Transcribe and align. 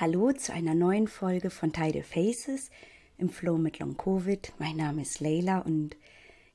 Hallo 0.00 0.32
zu 0.32 0.54
einer 0.54 0.74
neuen 0.74 1.08
Folge 1.08 1.50
von 1.50 1.74
Tidal 1.74 2.02
Faces 2.02 2.70
im 3.18 3.28
Flow 3.28 3.58
mit 3.58 3.80
Long 3.80 3.98
Covid. 3.98 4.50
Mein 4.58 4.78
Name 4.78 5.02
ist 5.02 5.20
Leila 5.20 5.58
und 5.58 5.94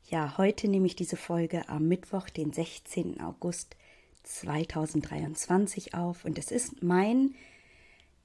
ja, 0.10 0.40
heute 0.40 0.68
nehme 0.68 0.88
ich 0.88 0.96
diese 0.96 1.16
Folge 1.16 1.70
am 1.70 1.88
Mittwoch, 1.88 2.28
den 2.32 2.52
16. 2.52 3.22
August 3.22 3.76
2023 4.24 5.94
auf 5.94 6.26
und 6.26 6.40
es 6.40 6.50
ist 6.50 6.82
mein 6.82 7.36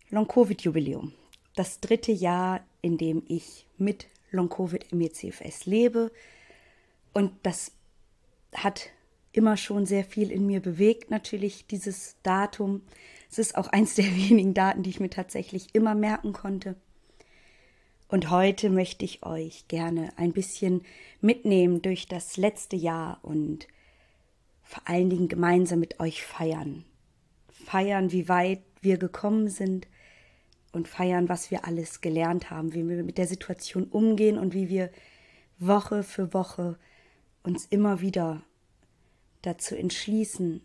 Long 0.09 0.27
Covid 0.27 0.63
Jubiläum. 0.63 1.13
Das 1.55 1.81
dritte 1.81 2.13
Jahr, 2.13 2.65
in 2.81 2.97
dem 2.97 3.23
ich 3.29 3.67
mit 3.77 4.07
Long 4.31 4.49
Covid 4.49 4.87
im 4.91 5.03
ECFS 5.03 5.67
lebe 5.67 6.11
und 7.13 7.33
das 7.43 7.73
hat 8.55 8.89
immer 9.33 9.59
schon 9.59 9.85
sehr 9.85 10.05
viel 10.05 10.31
in 10.31 10.47
mir 10.47 10.61
bewegt, 10.61 11.11
natürlich 11.11 11.67
dieses 11.67 12.17
Datum. 12.23 12.81
Es 13.31 13.39
ist 13.39 13.57
auch 13.57 13.69
eins 13.69 13.95
der 13.95 14.07
wenigen 14.17 14.55
Daten, 14.55 14.83
die 14.83 14.91
ich 14.91 15.01
mir 15.01 15.11
tatsächlich 15.11 15.75
immer 15.75 15.95
merken 15.95 16.33
konnte. 16.33 16.77
Und 18.09 18.31
heute 18.31 18.71
möchte 18.71 19.05
ich 19.05 19.25
euch 19.25 19.69
gerne 19.69 20.13
ein 20.17 20.33
bisschen 20.33 20.83
mitnehmen 21.21 21.81
durch 21.81 22.07
das 22.07 22.37
letzte 22.37 22.75
Jahr 22.75 23.21
und 23.23 23.69
vor 24.65 24.83
allen 24.87 25.11
Dingen 25.11 25.29
gemeinsam 25.29 25.79
mit 25.79 26.01
euch 26.01 26.25
feiern. 26.25 26.85
Feiern, 27.49 28.11
wie 28.11 28.29
weit 28.29 28.63
wir 28.81 28.99
gekommen 28.99 29.49
sind 29.49 29.87
und 30.73 30.89
feiern, 30.89 31.29
was 31.29 31.53
wir 31.53 31.65
alles 31.67 32.01
gelernt 32.01 32.51
haben, 32.51 32.75
wie 32.75 32.89
wir 32.89 33.05
mit 33.05 33.19
der 33.19 33.29
Situation 33.29 33.85
umgehen 33.85 34.39
und 34.39 34.55
wie 34.55 34.69
wir 34.69 34.91
Woche 35.59 36.03
für 36.03 36.35
Woche 36.35 36.79
uns 37.45 37.67
immer 37.67 38.01
wieder 38.01 38.43
dazu 39.43 39.77
entschließen, 39.77 40.63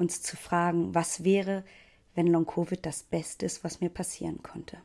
uns 0.00 0.22
zu 0.22 0.36
fragen, 0.36 0.94
was 0.94 1.24
wäre, 1.24 1.64
wenn 2.14 2.26
Long-Covid 2.26 2.84
das 2.84 3.02
Beste 3.04 3.46
ist, 3.46 3.62
was 3.62 3.80
mir 3.80 3.90
passieren 3.90 4.42
konnte. 4.42 4.78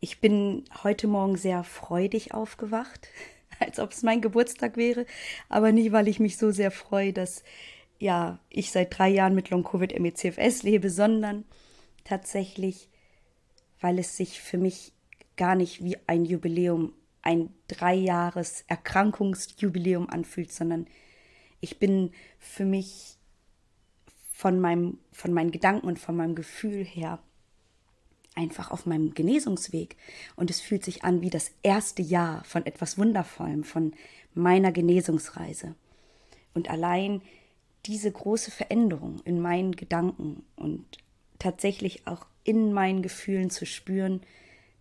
Ich 0.00 0.20
bin 0.20 0.64
heute 0.82 1.06
Morgen 1.08 1.36
sehr 1.36 1.64
freudig 1.64 2.32
aufgewacht, 2.32 3.08
als 3.58 3.78
ob 3.78 3.90
es 3.90 4.02
mein 4.02 4.20
Geburtstag 4.20 4.76
wäre, 4.76 5.04
aber 5.48 5.72
nicht, 5.72 5.92
weil 5.92 6.08
ich 6.08 6.20
mich 6.20 6.38
so 6.38 6.50
sehr 6.50 6.70
freue, 6.70 7.12
dass 7.12 7.42
ja, 7.98 8.40
ich 8.48 8.72
seit 8.72 8.96
drei 8.96 9.08
Jahren 9.08 9.34
mit 9.34 9.50
Long-Covid 9.50 9.98
MECFS 10.00 10.62
lebe, 10.62 10.90
sondern 10.90 11.44
tatsächlich, 12.04 12.88
weil 13.80 13.98
es 13.98 14.16
sich 14.16 14.40
für 14.40 14.58
mich 14.58 14.92
gar 15.36 15.54
nicht 15.54 15.84
wie 15.84 15.96
ein 16.06 16.24
Jubiläum 16.24 16.94
ein 17.22 17.50
Dreijahres 17.68 18.64
Erkrankungsjubiläum 18.66 20.10
anfühlt, 20.10 20.52
sondern 20.52 20.86
ich 21.62 21.78
bin 21.78 22.10
für 22.38 22.66
mich 22.66 23.16
von 24.32 24.60
meinem, 24.60 24.98
von 25.12 25.32
meinen 25.32 25.52
Gedanken 25.52 25.86
und 25.86 25.98
von 25.98 26.16
meinem 26.16 26.34
Gefühl 26.34 26.84
her 26.84 27.20
einfach 28.34 28.70
auf 28.70 28.84
meinem 28.84 29.14
Genesungsweg. 29.14 29.96
Und 30.36 30.50
es 30.50 30.60
fühlt 30.60 30.84
sich 30.84 31.04
an 31.04 31.22
wie 31.22 31.30
das 31.30 31.52
erste 31.62 32.02
Jahr 32.02 32.42
von 32.44 32.66
etwas 32.66 32.98
Wundervollem, 32.98 33.62
von 33.62 33.94
meiner 34.34 34.72
Genesungsreise. 34.72 35.76
Und 36.52 36.68
allein 36.68 37.22
diese 37.86 38.10
große 38.10 38.50
Veränderung 38.50 39.20
in 39.24 39.40
meinen 39.40 39.76
Gedanken 39.76 40.44
und 40.56 40.98
tatsächlich 41.38 42.06
auch 42.06 42.26
in 42.42 42.72
meinen 42.72 43.02
Gefühlen 43.02 43.50
zu 43.50 43.66
spüren, 43.66 44.22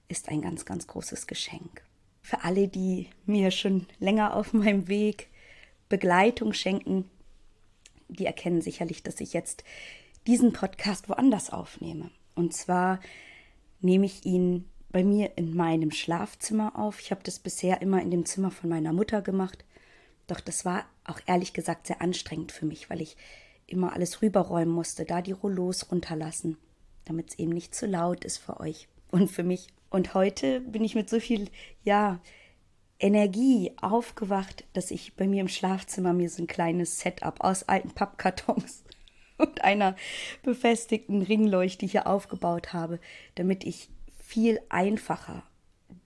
ist 0.08 0.30
ein 0.30 0.42
ganz, 0.42 0.66
ganz 0.66 0.88
großes 0.88 1.28
Geschenk. 1.28 1.84
Für 2.22 2.44
alle, 2.44 2.68
die 2.68 3.08
mir 3.26 3.52
schon 3.52 3.86
länger 4.00 4.36
auf 4.36 4.54
meinem 4.54 4.88
Weg 4.88 5.31
Begleitung 5.92 6.54
schenken, 6.54 7.10
die 8.08 8.26
erkennen 8.26 8.62
sicherlich, 8.62 9.04
dass 9.04 9.20
ich 9.20 9.34
jetzt 9.34 9.64
diesen 10.26 10.54
Podcast 10.54 11.10
woanders 11.10 11.50
aufnehme. 11.50 12.10
Und 12.34 12.54
zwar 12.54 13.00
nehme 13.82 14.06
ich 14.06 14.26
ihn 14.26 14.66
bei 14.90 15.04
mir 15.04 15.38
in 15.38 15.54
meinem 15.54 15.92
Schlafzimmer 15.92 16.80
auf. 16.80 17.00
Ich 17.02 17.12
habe 17.12 17.22
das 17.24 17.40
bisher 17.40 17.82
immer 17.82 18.02
in 18.02 18.10
dem 18.10 18.26
Zimmer 18.26 18.52
von 18.52 18.70
meiner 18.70 18.94
Mutter 18.94 19.22
gemacht. 19.22 19.66
Doch 20.28 20.40
das 20.40 20.64
war 20.64 20.86
auch 21.04 21.20
ehrlich 21.26 21.54
gesagt 21.54 21.88
sehr 21.88 22.02
anstrengend 22.02 22.54
für 22.54 22.66
mich, 22.66 22.90
weil 22.90 23.02
ich 23.02 23.18
immer 23.68 23.94
alles 23.94 24.22
rüberräumen 24.22 24.74
musste, 24.74 25.04
da 25.04 25.22
die 25.22 25.34
Rollos 25.34 25.92
runterlassen, 25.92 26.58
damit 27.06 27.32
es 27.32 27.40
eben 27.40 27.52
nicht 27.52 27.76
zu 27.76 27.86
laut 27.86 28.24
ist 28.24 28.38
für 28.38 28.60
euch 28.62 28.88
und 29.10 29.30
für 29.30 29.44
mich. 29.44 29.68
Und 29.90 30.14
heute 30.14 30.62
bin 30.62 30.86
ich 30.86 30.96
mit 30.96 31.10
so 31.10 31.20
viel, 31.20 31.50
ja, 31.84 32.22
Energie 33.02 33.74
aufgewacht, 33.82 34.64
dass 34.74 34.92
ich 34.92 35.16
bei 35.16 35.28
mir 35.28 35.42
im 35.42 35.48
Schlafzimmer 35.48 36.14
mir 36.14 36.30
so 36.30 36.44
ein 36.44 36.48
kleines 36.48 37.00
Setup 37.00 37.42
aus 37.42 37.64
alten 37.64 37.92
Pappkartons 37.92 38.84
und 39.38 39.64
einer 39.64 39.96
befestigten 40.44 41.24
Ringleuchte 41.24 41.86
hier 41.86 42.06
aufgebaut 42.08 42.74
habe, 42.74 43.00
damit 43.36 43.64
ich 43.64 43.90
viel 44.24 44.62
einfacher 44.70 45.44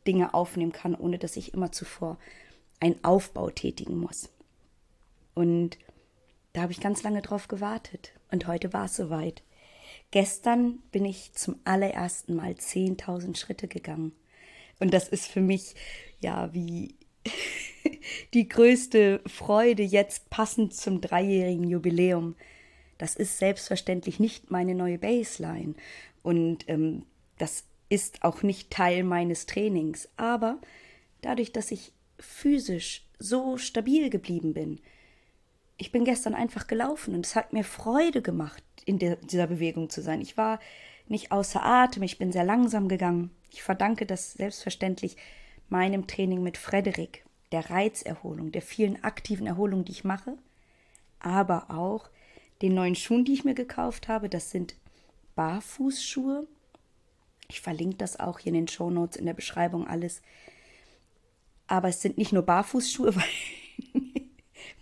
Dinge 0.08 0.34
aufnehmen 0.34 0.72
kann, 0.72 0.96
ohne 0.96 1.20
dass 1.20 1.36
ich 1.36 1.54
immer 1.54 1.72
zuvor 1.72 2.18
einen 2.80 3.04
Aufbau 3.04 3.50
tätigen 3.50 3.98
muss. 3.98 4.30
Und 5.34 5.78
da 6.54 6.62
habe 6.62 6.72
ich 6.72 6.80
ganz 6.80 7.04
lange 7.04 7.22
drauf 7.22 7.50
gewartet. 7.50 8.14
Und 8.32 8.48
heute 8.48 8.72
war 8.72 8.86
es 8.86 8.96
soweit. 8.96 9.44
Gestern 10.12 10.80
bin 10.92 11.04
ich 11.04 11.34
zum 11.34 11.60
allerersten 11.66 12.36
Mal 12.36 12.54
10.000 12.54 13.36
Schritte 13.36 13.68
gegangen. 13.68 14.14
Und 14.80 14.94
das 14.94 15.08
ist 15.08 15.28
für 15.28 15.41
mich 15.41 15.75
ja 16.19 16.53
wie 16.53 16.96
die 18.34 18.47
größte 18.47 19.22
Freude 19.25 19.84
jetzt 19.84 20.30
passend 20.30 20.74
zum 20.74 21.02
dreijährigen 21.02 21.68
Jubiläum. 21.68 22.36
Das 22.97 23.16
ist 23.16 23.38
selbstverständlich 23.38 24.19
nicht 24.19 24.52
meine 24.52 24.75
neue 24.75 24.97
Baseline 24.97 25.75
und 26.24 26.68
ähm, 26.69 27.03
das 27.38 27.66
ist 27.90 28.24
auch 28.24 28.41
nicht 28.41 28.72
Teil 28.72 29.03
meines 29.03 29.46
Trainings. 29.46 30.09
Aber 30.18 30.59
dadurch, 31.22 31.52
dass 31.52 31.72
ich 31.72 31.91
physisch 32.19 33.06
so 33.19 33.58
stabil 33.58 34.09
geblieben 34.09 34.53
bin, 34.53 34.80
ich 35.78 35.91
bin 35.91 36.06
gestern 36.06 36.34
einfach 36.34 36.68
gelaufen 36.68 37.14
und 37.16 37.25
es 37.25 37.35
hat 37.35 37.52
mir 37.52 37.64
Freude 37.64 38.22
gemacht, 38.22 38.64
in 38.85 39.00
der, 39.00 39.18
dieser 39.18 39.47
Bewegung 39.47 39.90
zu 39.90 40.02
sein. 40.02 40.22
Ich 40.22 40.38
war 40.38 40.59
nicht 41.08 41.31
außer 41.31 41.64
Atem, 41.64 42.03
ich 42.03 42.18
bin 42.18 42.31
sehr 42.31 42.44
langsam 42.44 42.88
gegangen. 42.88 43.31
Ich 43.56 43.64
verdanke 43.64 44.06
das 44.06 44.34
selbstverständlich 44.34 45.16
meinem 45.70 46.08
Training 46.08 46.44
mit 46.44 46.58
Frederik, 46.58 47.24
der 47.54 47.70
Reizerholung, 47.70 48.52
der 48.52 48.62
vielen 48.62 49.02
aktiven 49.02 49.48
Erholungen, 49.48 49.86
die 49.86 49.94
ich 49.94 50.04
mache, 50.04 50.38
aber 51.22 51.72
auch 51.72 52.10
den 52.62 52.74
neuen 52.74 52.96
Schuhen, 52.96 53.24
die 53.24 53.32
ich 53.32 53.46
mir 53.46 53.54
gekauft 53.54 54.10
habe. 54.10 54.28
Das 54.28 54.52
sind 54.52 54.76
Barfußschuhe. 55.36 56.46
Ich 57.48 57.62
verlinke 57.62 57.96
das 57.96 58.20
auch 58.20 58.40
hier 58.40 58.50
in 58.50 58.56
den 58.56 58.68
Show 58.68 58.90
Notes 58.90 59.16
in 59.16 59.26
der 59.26 59.34
Beschreibung 59.34 59.88
alles. 59.88 60.22
Aber 61.68 61.88
es 61.88 62.02
sind 62.02 62.18
nicht 62.18 62.34
nur 62.34 62.44
Barfußschuhe, 62.44 63.16
weil 63.16 63.24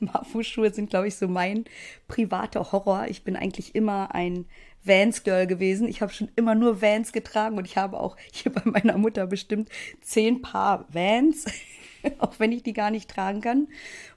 Barfußschuhe 0.07 0.73
sind, 0.73 0.89
glaube 0.89 1.07
ich, 1.07 1.15
so 1.15 1.27
mein 1.27 1.65
privater 2.07 2.71
Horror. 2.71 3.07
Ich 3.07 3.23
bin 3.23 3.35
eigentlich 3.35 3.75
immer 3.75 4.13
ein 4.13 4.45
Vans-Girl 4.83 5.47
gewesen. 5.47 5.87
Ich 5.87 6.01
habe 6.01 6.11
schon 6.11 6.29
immer 6.35 6.55
nur 6.55 6.81
Vans 6.81 7.11
getragen 7.13 7.57
und 7.57 7.65
ich 7.65 7.77
habe 7.77 7.99
auch 7.99 8.17
hier 8.31 8.51
bei 8.51 8.61
meiner 8.65 8.97
Mutter 8.97 9.27
bestimmt 9.27 9.69
zehn 10.01 10.41
Paar 10.41 10.85
Vans, 10.93 11.45
auch 12.19 12.39
wenn 12.39 12.51
ich 12.51 12.63
die 12.63 12.73
gar 12.73 12.91
nicht 12.91 13.09
tragen 13.09 13.41
kann. 13.41 13.67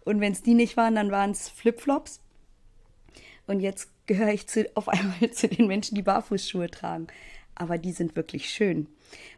Und 0.04 0.20
wenn 0.20 0.32
es 0.32 0.42
die 0.42 0.54
nicht 0.54 0.76
waren, 0.76 0.94
dann 0.94 1.10
waren 1.10 1.30
es 1.30 1.48
Flipflops. 1.48 2.20
Und 3.46 3.60
jetzt 3.60 3.90
gehöre 4.06 4.32
ich 4.32 4.46
zu, 4.46 4.68
auf 4.74 4.88
einmal 4.88 5.30
zu 5.32 5.48
den 5.48 5.66
Menschen, 5.66 5.94
die 5.94 6.02
Barfußschuhe 6.02 6.70
tragen. 6.70 7.06
Aber 7.54 7.78
die 7.78 7.92
sind 7.92 8.16
wirklich 8.16 8.50
schön. 8.50 8.88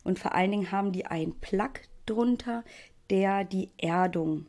Und 0.02 0.18
vor 0.18 0.34
allen 0.34 0.50
Dingen 0.50 0.72
haben 0.72 0.92
die 0.92 1.06
einen 1.06 1.38
Plug 1.38 1.72
drunter, 2.06 2.64
der 3.10 3.44
die 3.44 3.70
Erdung 3.78 4.46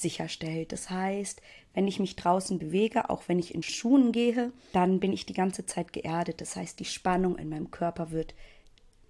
sicherstellt. 0.00 0.72
Das 0.72 0.90
heißt, 0.90 1.40
wenn 1.72 1.86
ich 1.86 2.00
mich 2.00 2.16
draußen 2.16 2.58
bewege, 2.58 3.10
auch 3.10 3.22
wenn 3.28 3.38
ich 3.38 3.54
in 3.54 3.62
Schuhen 3.62 4.12
gehe, 4.12 4.52
dann 4.72 4.98
bin 4.98 5.12
ich 5.12 5.24
die 5.24 5.34
ganze 5.34 5.66
Zeit 5.66 5.92
geerdet. 5.92 6.40
Das 6.40 6.56
heißt, 6.56 6.80
die 6.80 6.84
Spannung 6.84 7.38
in 7.38 7.48
meinem 7.48 7.70
Körper 7.70 8.10
wird 8.10 8.34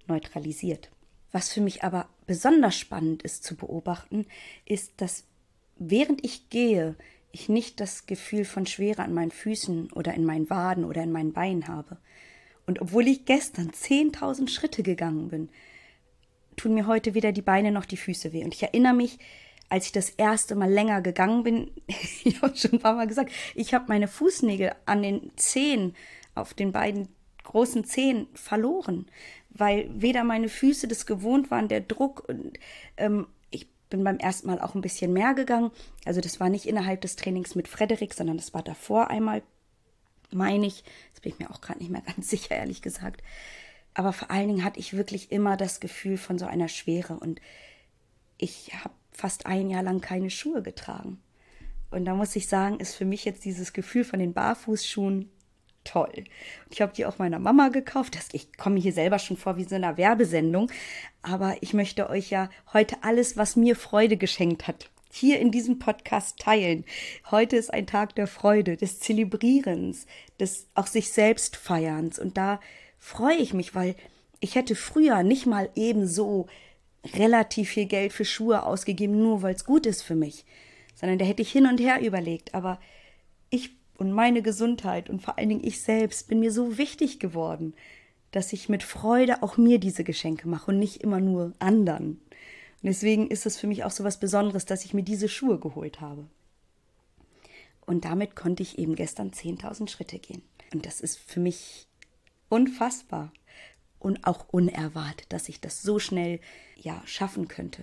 neutralisiert. 0.07 0.91
Was 1.31 1.51
für 1.51 1.61
mich 1.61 1.83
aber 1.83 2.07
besonders 2.27 2.77
spannend 2.77 3.23
ist 3.23 3.43
zu 3.43 3.55
beobachten, 3.55 4.25
ist, 4.65 4.93
dass 4.97 5.25
während 5.77 6.23
ich 6.23 6.49
gehe, 6.49 6.95
ich 7.31 7.49
nicht 7.49 7.79
das 7.79 8.05
Gefühl 8.05 8.45
von 8.45 8.65
Schwere 8.65 9.03
an 9.03 9.13
meinen 9.13 9.31
Füßen 9.31 9.91
oder 9.91 10.13
in 10.13 10.23
meinen 10.23 10.49
Waden 10.49 10.85
oder 10.85 11.03
in 11.03 11.11
meinen 11.11 11.33
Beinen 11.33 11.67
habe. 11.67 11.97
Und 12.67 12.79
obwohl 12.79 13.07
ich 13.07 13.25
gestern 13.25 13.71
10.000 13.71 14.47
Schritte 14.47 14.83
gegangen 14.83 15.29
bin, 15.29 15.49
tun 16.55 16.75
mir 16.75 16.87
heute 16.87 17.13
weder 17.15 17.31
die 17.31 17.41
Beine 17.41 17.71
noch 17.71 17.85
die 17.85 17.97
Füße 17.97 18.31
weh. 18.31 18.43
Und 18.43 18.53
ich 18.53 18.63
erinnere 18.63 18.93
mich, 18.93 19.19
als 19.69 19.87
ich 19.87 19.91
das 19.91 20.09
erste 20.09 20.55
Mal 20.55 20.71
länger 20.71 21.01
gegangen 21.01 21.43
bin, 21.43 21.71
ich 22.23 22.41
habe 22.41 22.55
schon 22.55 22.73
ein 22.73 22.79
paar 22.79 22.95
Mal 22.95 23.07
gesagt, 23.07 23.31
ich 23.53 23.73
habe 23.73 23.85
meine 23.87 24.07
Fußnägel 24.07 24.73
an 24.85 25.01
den 25.01 25.31
Zehen, 25.35 25.95
auf 26.33 26.53
den 26.53 26.71
beiden 26.71 27.07
großen 27.43 27.85
Zehen 27.85 28.27
verloren, 28.33 29.07
weil 29.49 29.89
weder 29.93 30.23
meine 30.23 30.49
Füße 30.49 30.87
das 30.87 31.05
gewohnt 31.05 31.51
waren, 31.51 31.67
der 31.67 31.81
Druck 31.81 32.27
und 32.27 32.57
ähm, 32.97 33.27
ich 33.51 33.69
bin 33.89 34.03
beim 34.03 34.17
ersten 34.17 34.47
Mal 34.47 34.59
auch 34.59 34.75
ein 34.75 34.81
bisschen 34.81 35.13
mehr 35.13 35.33
gegangen. 35.33 35.71
Also 36.03 36.19
das 36.19 36.39
war 36.39 36.49
nicht 36.49 36.65
innerhalb 36.65 37.01
des 37.01 37.15
Trainings 37.15 37.55
mit 37.55 37.67
Frederik, 37.67 38.13
sondern 38.13 38.37
das 38.37 38.53
war 38.53 38.63
davor 38.63 39.09
einmal. 39.09 39.43
meine 40.31 40.65
ich. 40.65 40.83
Das 41.13 41.21
bin 41.21 41.31
ich 41.31 41.39
mir 41.39 41.51
auch 41.51 41.61
gerade 41.61 41.79
nicht 41.79 41.91
mehr 41.91 42.01
ganz 42.15 42.29
sicher, 42.29 42.55
ehrlich 42.55 42.81
gesagt. 42.81 43.21
Aber 43.93 44.11
vor 44.11 44.29
allen 44.29 44.49
Dingen 44.49 44.63
hatte 44.65 44.79
ich 44.79 44.97
wirklich 44.97 45.31
immer 45.31 45.55
das 45.55 45.79
Gefühl 45.79 46.17
von 46.17 46.37
so 46.37 46.45
einer 46.45 46.67
Schwere 46.67 47.17
und 47.17 47.39
ich 48.37 48.73
habe 48.83 48.93
fast 49.15 49.45
ein 49.45 49.69
Jahr 49.69 49.83
lang 49.83 50.01
keine 50.01 50.29
Schuhe 50.29 50.61
getragen. 50.61 51.19
Und 51.91 52.05
da 52.05 52.15
muss 52.15 52.35
ich 52.35 52.47
sagen, 52.47 52.79
ist 52.79 52.95
für 52.95 53.05
mich 53.05 53.25
jetzt 53.25 53.45
dieses 53.45 53.73
Gefühl 53.73 54.03
von 54.03 54.19
den 54.19 54.33
Barfußschuhen 54.33 55.29
toll. 55.85 56.25
Ich 56.69 56.81
habe 56.81 56.93
die 56.93 57.05
auch 57.05 57.19
meiner 57.19 57.39
Mama 57.39 57.69
gekauft. 57.69 58.17
ich 58.33 58.57
komme 58.57 58.79
hier 58.79 58.91
selber 58.91 59.19
schon 59.19 59.37
vor 59.37 59.55
wie 59.55 59.63
so 59.63 59.75
einer 59.75 59.97
Werbesendung. 59.97 60.69
Aber 61.21 61.55
ich 61.61 61.73
möchte 61.73 62.09
euch 62.09 62.29
ja 62.29 62.49
heute 62.73 62.97
alles, 63.01 63.37
was 63.37 63.55
mir 63.55 63.75
Freude 63.75 64.17
geschenkt 64.17 64.67
hat, 64.67 64.89
hier 65.11 65.39
in 65.39 65.51
diesem 65.51 65.79
Podcast 65.79 66.39
teilen. 66.39 66.83
Heute 67.31 67.55
ist 67.55 67.73
ein 67.73 67.87
Tag 67.87 68.15
der 68.15 68.27
Freude, 68.27 68.75
des 68.75 68.99
Zelebrierens, 68.99 70.07
des 70.39 70.67
auch 70.75 70.87
sich 70.87 71.11
selbst 71.11 71.55
feierns. 71.55 72.19
Und 72.19 72.37
da 72.37 72.59
freue 72.99 73.37
ich 73.37 73.53
mich, 73.53 73.75
weil 73.75 73.95
ich 74.41 74.55
hätte 74.55 74.75
früher 74.75 75.23
nicht 75.23 75.45
mal 75.45 75.69
ebenso 75.75 76.47
relativ 77.13 77.69
viel 77.69 77.85
Geld 77.85 78.13
für 78.13 78.25
Schuhe 78.25 78.63
ausgegeben, 78.63 79.21
nur 79.21 79.41
weil 79.41 79.55
es 79.55 79.65
gut 79.65 79.85
ist 79.85 80.01
für 80.01 80.15
mich, 80.15 80.45
sondern 80.95 81.19
da 81.19 81.25
hätte 81.25 81.41
ich 81.41 81.51
hin 81.51 81.67
und 81.67 81.79
her 81.79 82.01
überlegt. 82.01 82.53
Aber 82.53 82.79
ich 83.49 83.71
und 83.97 84.11
meine 84.11 84.41
Gesundheit 84.41 85.09
und 85.09 85.21
vor 85.21 85.37
allen 85.37 85.49
Dingen 85.49 85.63
ich 85.63 85.81
selbst 85.81 86.27
bin 86.27 86.39
mir 86.39 86.51
so 86.51 86.77
wichtig 86.77 87.19
geworden, 87.19 87.73
dass 88.31 88.51
ich 88.51 88.67
mit 88.67 88.83
Freude 88.83 89.41
auch 89.43 89.57
mir 89.57 89.79
diese 89.79 90.03
Geschenke 90.03 90.47
mache 90.47 90.71
und 90.71 90.79
nicht 90.79 91.01
immer 91.01 91.21
nur 91.21 91.53
anderen. 91.59 92.19
Und 92.81 92.89
deswegen 92.89 93.27
ist 93.27 93.45
es 93.45 93.57
für 93.57 93.67
mich 93.67 93.83
auch 93.83 93.91
so 93.91 94.03
was 94.03 94.19
Besonderes, 94.19 94.65
dass 94.65 94.83
ich 94.83 94.93
mir 94.93 95.03
diese 95.03 95.29
Schuhe 95.29 95.59
geholt 95.59 96.01
habe. 96.01 96.25
Und 97.85 98.03
damit 98.03 98.35
konnte 98.35 98.63
ich 98.63 98.77
eben 98.77 98.95
gestern 98.95 99.31
10.000 99.31 99.89
Schritte 99.89 100.19
gehen. 100.19 100.41
Und 100.73 100.85
das 100.85 100.99
ist 100.99 101.17
für 101.17 101.39
mich 101.39 101.87
unfassbar 102.49 103.31
und 104.05 104.27
auch 104.27 104.45
unerwartet, 104.51 105.25
dass 105.33 105.49
ich 105.49 105.59
das 105.59 105.81
so 105.81 105.97
schnell 105.97 106.39
ja 106.75 107.01
schaffen 107.05 107.47
könnte. 107.47 107.81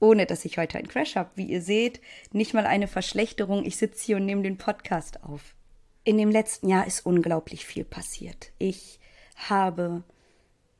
Ohne 0.00 0.26
dass 0.26 0.44
ich 0.44 0.58
heute 0.58 0.76
einen 0.76 0.88
Crash 0.88 1.14
habe. 1.14 1.30
Wie 1.36 1.44
ihr 1.46 1.62
seht, 1.62 2.00
nicht 2.32 2.52
mal 2.52 2.66
eine 2.66 2.88
Verschlechterung. 2.88 3.64
Ich 3.64 3.76
sitze 3.76 4.04
hier 4.04 4.16
und 4.16 4.26
nehme 4.26 4.42
den 4.42 4.58
Podcast 4.58 5.22
auf. 5.22 5.54
In 6.02 6.18
dem 6.18 6.30
letzten 6.30 6.68
Jahr 6.68 6.86
ist 6.86 7.06
unglaublich 7.06 7.64
viel 7.64 7.84
passiert. 7.84 8.50
Ich 8.58 8.98
habe 9.36 10.02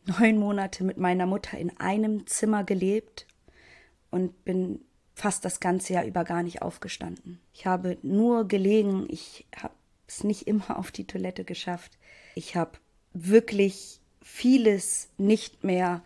neun 0.05 0.37
Monate 0.37 0.83
mit 0.83 0.99
meiner 0.99 1.27
Mutter 1.27 1.57
in 1.57 1.79
einem 1.79 2.27
Zimmer 2.27 2.65
gelebt 2.65 3.29
und 4.11 4.45
bin 4.45 4.81
fast 5.15 5.45
das 5.45 5.61
ganze 5.61 5.93
Jahr 5.93 6.05
über 6.05 6.25
gar 6.25 6.43
nicht 6.43 6.63
aufgestanden. 6.63 7.41
Ich 7.55 7.67
habe 7.67 7.99
nur 8.03 8.49
gelegen, 8.49 9.07
ich 9.09 9.47
habe 9.57 9.75
es 10.09 10.25
nicht 10.25 10.49
immer 10.49 10.77
auf 10.77 10.91
die 10.91 11.07
Toilette 11.07 11.45
geschafft. 11.45 11.99
Ich 12.35 12.57
habe 12.57 12.73
wirklich 13.13 14.01
vieles 14.27 15.09
nicht 15.19 15.63
mehr 15.63 16.03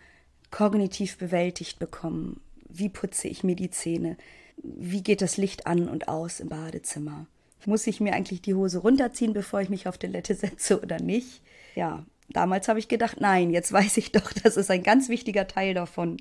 kognitiv 0.51 1.17
bewältigt 1.17 1.79
bekommen. 1.79 2.41
Wie 2.69 2.91
putze 2.91 3.29
ich 3.29 3.43
mir 3.43 3.57
die 3.57 3.71
Zähne? 3.71 4.17
Wie 4.63 5.03
geht 5.03 5.23
das 5.23 5.39
Licht 5.39 5.67
an 5.67 5.89
und 5.89 6.07
aus 6.07 6.39
im 6.39 6.51
Badezimmer? 6.51 7.27
Muss 7.65 7.87
ich 7.87 7.99
mir 7.99 8.13
eigentlich 8.13 8.43
die 8.43 8.55
Hose 8.55 8.79
runterziehen, 8.79 9.33
bevor 9.33 9.63
ich 9.63 9.71
mich 9.71 9.89
auf 9.89 9.97
Toilette 9.97 10.35
setze 10.37 10.81
oder 10.81 11.01
nicht? 11.01 11.41
Ja, 11.75 12.05
damals 12.29 12.69
habe 12.69 12.79
ich 12.79 12.89
gedacht, 12.89 13.21
nein, 13.21 13.51
jetzt 13.51 13.73
weiß 13.73 13.97
ich 13.97 14.13
doch, 14.13 14.33
das 14.33 14.57
ist 14.57 14.71
ein 14.71 14.83
ganz 14.83 15.09
wichtiger 15.09 15.49
Teil 15.49 15.73
davon. 15.73 16.19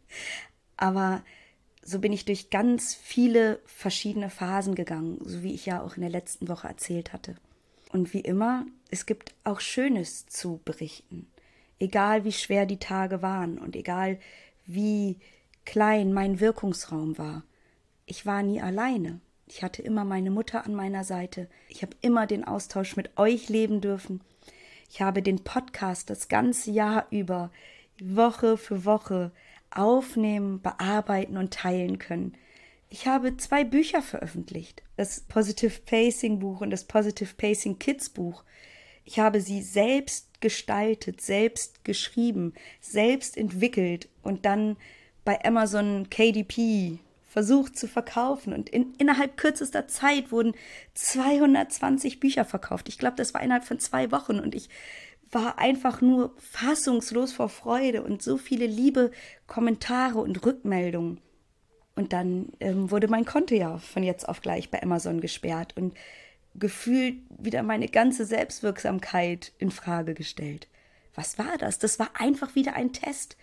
Aber 0.78 1.22
so 1.82 1.98
bin 1.98 2.12
ich 2.12 2.24
durch 2.24 2.48
ganz 2.48 2.94
viele 2.94 3.60
verschiedene 3.66 4.30
Phasen 4.30 4.74
gegangen, 4.74 5.18
so 5.24 5.42
wie 5.42 5.54
ich 5.54 5.66
ja 5.66 5.82
auch 5.82 5.96
in 5.96 6.00
der 6.00 6.10
letzten 6.10 6.48
Woche 6.48 6.68
erzählt 6.68 7.12
hatte. 7.12 7.36
Und 7.92 8.12
wie 8.12 8.20
immer, 8.20 8.66
es 8.90 9.06
gibt 9.06 9.34
auch 9.44 9.60
Schönes 9.60 10.26
zu 10.26 10.60
berichten. 10.64 11.26
Egal 11.78 12.24
wie 12.24 12.32
schwer 12.32 12.66
die 12.66 12.78
Tage 12.78 13.22
waren 13.22 13.58
und 13.58 13.76
egal 13.76 14.18
wie 14.66 15.18
klein 15.64 16.12
mein 16.12 16.40
Wirkungsraum 16.40 17.18
war. 17.18 17.44
Ich 18.06 18.26
war 18.26 18.42
nie 18.42 18.60
alleine. 18.60 19.20
Ich 19.46 19.62
hatte 19.62 19.82
immer 19.82 20.04
meine 20.04 20.30
Mutter 20.30 20.66
an 20.66 20.74
meiner 20.74 21.04
Seite. 21.04 21.48
Ich 21.68 21.82
habe 21.82 21.96
immer 22.00 22.26
den 22.26 22.44
Austausch 22.44 22.96
mit 22.96 23.16
euch 23.16 23.48
leben 23.48 23.80
dürfen. 23.80 24.20
Ich 24.90 25.00
habe 25.00 25.22
den 25.22 25.44
Podcast 25.44 26.10
das 26.10 26.28
ganze 26.28 26.70
Jahr 26.70 27.06
über, 27.10 27.50
Woche 28.00 28.56
für 28.56 28.84
Woche, 28.84 29.32
aufnehmen, 29.70 30.60
bearbeiten 30.60 31.36
und 31.36 31.52
teilen 31.52 31.98
können. 31.98 32.34
Ich 32.90 33.06
habe 33.06 33.36
zwei 33.36 33.64
Bücher 33.64 34.00
veröffentlicht, 34.00 34.82
das 34.96 35.20
Positive 35.20 35.80
Pacing 35.84 36.38
Buch 36.38 36.62
und 36.62 36.70
das 36.70 36.84
Positive 36.84 37.34
Pacing 37.34 37.78
Kids 37.78 38.08
Buch. 38.08 38.44
Ich 39.04 39.18
habe 39.18 39.42
sie 39.42 39.62
selbst 39.62 40.40
gestaltet, 40.40 41.20
selbst 41.20 41.84
geschrieben, 41.84 42.54
selbst 42.80 43.36
entwickelt 43.36 44.08
und 44.22 44.46
dann 44.46 44.76
bei 45.24 45.44
Amazon 45.44 46.08
KDP 46.08 46.98
versucht 47.28 47.78
zu 47.78 47.88
verkaufen 47.88 48.54
und 48.54 48.70
in, 48.70 48.94
innerhalb 48.96 49.36
kürzester 49.36 49.86
Zeit 49.86 50.32
wurden 50.32 50.54
220 50.94 52.20
Bücher 52.20 52.46
verkauft. 52.46 52.88
Ich 52.88 52.96
glaube, 52.96 53.16
das 53.16 53.34
war 53.34 53.42
innerhalb 53.42 53.64
von 53.64 53.78
zwei 53.78 54.10
Wochen 54.10 54.38
und 54.40 54.54
ich 54.54 54.70
war 55.30 55.58
einfach 55.58 56.00
nur 56.00 56.34
fassungslos 56.38 57.32
vor 57.32 57.50
Freude 57.50 58.02
und 58.02 58.22
so 58.22 58.38
viele 58.38 58.64
liebe 58.64 59.10
Kommentare 59.46 60.20
und 60.20 60.46
Rückmeldungen. 60.46 61.20
Und 61.98 62.12
dann 62.12 62.52
ähm, 62.60 62.92
wurde 62.92 63.08
mein 63.08 63.24
Konto 63.24 63.56
ja 63.56 63.78
von 63.78 64.04
jetzt 64.04 64.28
auf 64.28 64.40
gleich 64.40 64.70
bei 64.70 64.80
Amazon 64.80 65.20
gesperrt 65.20 65.76
und 65.76 65.96
gefühlt 66.54 67.16
wieder 67.28 67.64
meine 67.64 67.88
ganze 67.88 68.24
Selbstwirksamkeit 68.24 69.50
in 69.58 69.72
Frage 69.72 70.14
gestellt. 70.14 70.68
Was 71.16 71.38
war 71.38 71.58
das? 71.58 71.80
Das 71.80 71.98
war 71.98 72.10
einfach 72.14 72.54
wieder 72.54 72.74
ein 72.74 72.92
Test. 72.92 73.36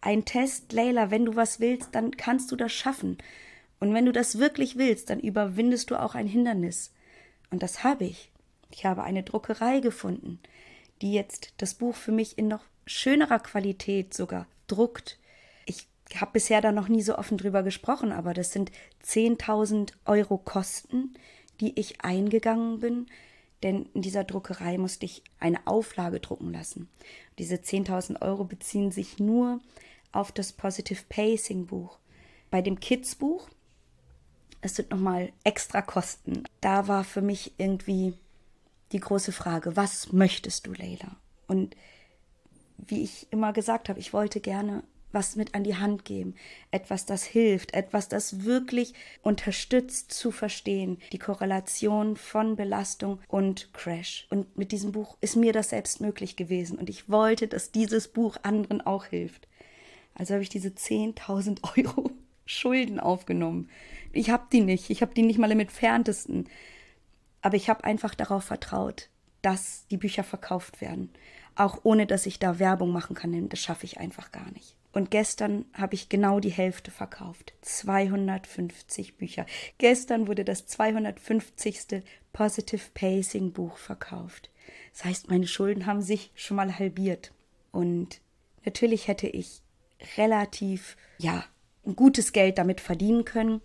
Ein 0.00 0.24
Test, 0.24 0.72
Leila, 0.72 1.12
wenn 1.12 1.24
du 1.24 1.36
was 1.36 1.60
willst, 1.60 1.94
dann 1.94 2.16
kannst 2.16 2.50
du 2.50 2.56
das 2.56 2.72
schaffen. 2.72 3.16
Und 3.78 3.94
wenn 3.94 4.06
du 4.06 4.12
das 4.12 4.40
wirklich 4.40 4.76
willst, 4.76 5.08
dann 5.10 5.20
überwindest 5.20 5.92
du 5.92 5.94
auch 5.94 6.16
ein 6.16 6.26
Hindernis. 6.26 6.92
Und 7.52 7.62
das 7.62 7.84
habe 7.84 8.06
ich. 8.06 8.32
Ich 8.72 8.84
habe 8.84 9.04
eine 9.04 9.22
Druckerei 9.22 9.78
gefunden, 9.78 10.40
die 11.00 11.12
jetzt 11.12 11.52
das 11.58 11.74
Buch 11.74 11.94
für 11.94 12.10
mich 12.10 12.38
in 12.38 12.48
noch 12.48 12.64
schönerer 12.86 13.38
Qualität 13.38 14.14
sogar 14.14 14.48
druckt 14.66 15.19
habe 16.18 16.32
bisher 16.32 16.60
da 16.60 16.72
noch 16.72 16.88
nie 16.88 17.02
so 17.02 17.16
offen 17.16 17.38
drüber 17.38 17.62
gesprochen, 17.62 18.12
aber 18.12 18.34
das 18.34 18.52
sind 18.52 18.72
10.000 19.04 19.92
Euro 20.06 20.38
Kosten, 20.38 21.14
die 21.60 21.78
ich 21.78 22.02
eingegangen 22.02 22.80
bin, 22.80 23.06
denn 23.62 23.86
in 23.94 24.02
dieser 24.02 24.24
Druckerei 24.24 24.78
musste 24.78 25.04
ich 25.04 25.22
eine 25.38 25.66
Auflage 25.66 26.20
drucken 26.20 26.52
lassen. 26.52 26.88
Diese 27.38 27.56
10.000 27.56 28.22
Euro 28.22 28.44
beziehen 28.44 28.90
sich 28.90 29.18
nur 29.18 29.60
auf 30.12 30.32
das 30.32 30.52
Positive 30.52 31.02
Pacing 31.08 31.66
Buch. 31.66 31.98
Bei 32.50 32.62
dem 32.62 32.80
Kids 32.80 33.14
Buch, 33.14 33.48
es 34.62 34.76
sind 34.76 34.90
nochmal 34.90 35.32
extra 35.44 35.82
Kosten. 35.82 36.44
Da 36.60 36.88
war 36.88 37.04
für 37.04 37.22
mich 37.22 37.54
irgendwie 37.58 38.14
die 38.92 39.00
große 39.00 39.32
Frage, 39.32 39.76
was 39.76 40.12
möchtest 40.12 40.66
du, 40.66 40.72
Leila? 40.72 41.16
Und 41.46 41.76
wie 42.78 43.02
ich 43.02 43.28
immer 43.30 43.52
gesagt 43.52 43.88
habe, 43.88 44.00
ich 44.00 44.12
wollte 44.12 44.40
gerne 44.40 44.82
was 45.12 45.36
mit 45.36 45.54
an 45.54 45.64
die 45.64 45.76
Hand 45.76 46.04
geben, 46.04 46.34
etwas, 46.70 47.06
das 47.06 47.24
hilft, 47.24 47.74
etwas, 47.74 48.08
das 48.08 48.44
wirklich 48.44 48.94
unterstützt 49.22 50.12
zu 50.12 50.30
verstehen, 50.30 50.98
die 51.12 51.18
Korrelation 51.18 52.16
von 52.16 52.56
Belastung 52.56 53.20
und 53.28 53.72
Crash. 53.72 54.26
Und 54.30 54.56
mit 54.56 54.72
diesem 54.72 54.92
Buch 54.92 55.16
ist 55.20 55.36
mir 55.36 55.52
das 55.52 55.70
selbst 55.70 56.00
möglich 56.00 56.36
gewesen 56.36 56.78
und 56.78 56.88
ich 56.88 57.08
wollte, 57.08 57.48
dass 57.48 57.72
dieses 57.72 58.08
Buch 58.08 58.36
anderen 58.42 58.80
auch 58.80 59.06
hilft. 59.06 59.48
Also 60.14 60.34
habe 60.34 60.42
ich 60.42 60.48
diese 60.48 60.68
10.000 60.68 61.76
Euro 61.76 62.10
Schulden 62.50 62.98
aufgenommen. 62.98 63.68
Ich 64.12 64.30
habe 64.30 64.46
die 64.52 64.60
nicht, 64.60 64.90
ich 64.90 65.02
habe 65.02 65.14
die 65.14 65.22
nicht 65.22 65.38
mal 65.38 65.52
im 65.52 65.60
entferntesten. 65.60 66.48
Aber 67.42 67.56
ich 67.56 67.70
habe 67.70 67.84
einfach 67.84 68.14
darauf 68.14 68.44
vertraut, 68.44 69.08
dass 69.40 69.86
die 69.86 69.96
Bücher 69.96 70.24
verkauft 70.24 70.80
werden. 70.80 71.10
Auch 71.54 71.80
ohne, 71.84 72.06
dass 72.06 72.26
ich 72.26 72.38
da 72.38 72.58
Werbung 72.58 72.90
machen 72.90 73.14
kann, 73.14 73.32
denn 73.32 73.48
das 73.48 73.60
schaffe 73.60 73.86
ich 73.86 73.98
einfach 73.98 74.32
gar 74.32 74.50
nicht. 74.50 74.76
Und 74.92 75.10
gestern 75.10 75.66
habe 75.72 75.94
ich 75.94 76.08
genau 76.08 76.40
die 76.40 76.50
Hälfte 76.50 76.90
verkauft. 76.90 77.52
250 77.62 79.16
Bücher. 79.16 79.46
Gestern 79.78 80.26
wurde 80.26 80.44
das 80.44 80.66
250. 80.66 82.02
Positive 82.32 82.90
Pacing 82.94 83.52
Buch 83.52 83.76
verkauft. 83.76 84.50
Das 84.92 85.04
heißt, 85.04 85.30
meine 85.30 85.46
Schulden 85.46 85.86
haben 85.86 86.02
sich 86.02 86.30
schon 86.34 86.56
mal 86.56 86.78
halbiert. 86.78 87.32
Und 87.72 88.20
natürlich 88.64 89.08
hätte 89.08 89.26
ich 89.26 89.62
relativ, 90.16 90.96
ja, 91.18 91.44
gutes 91.96 92.32
Geld 92.32 92.58
damit 92.58 92.80
verdienen 92.80 93.24
können. 93.24 93.60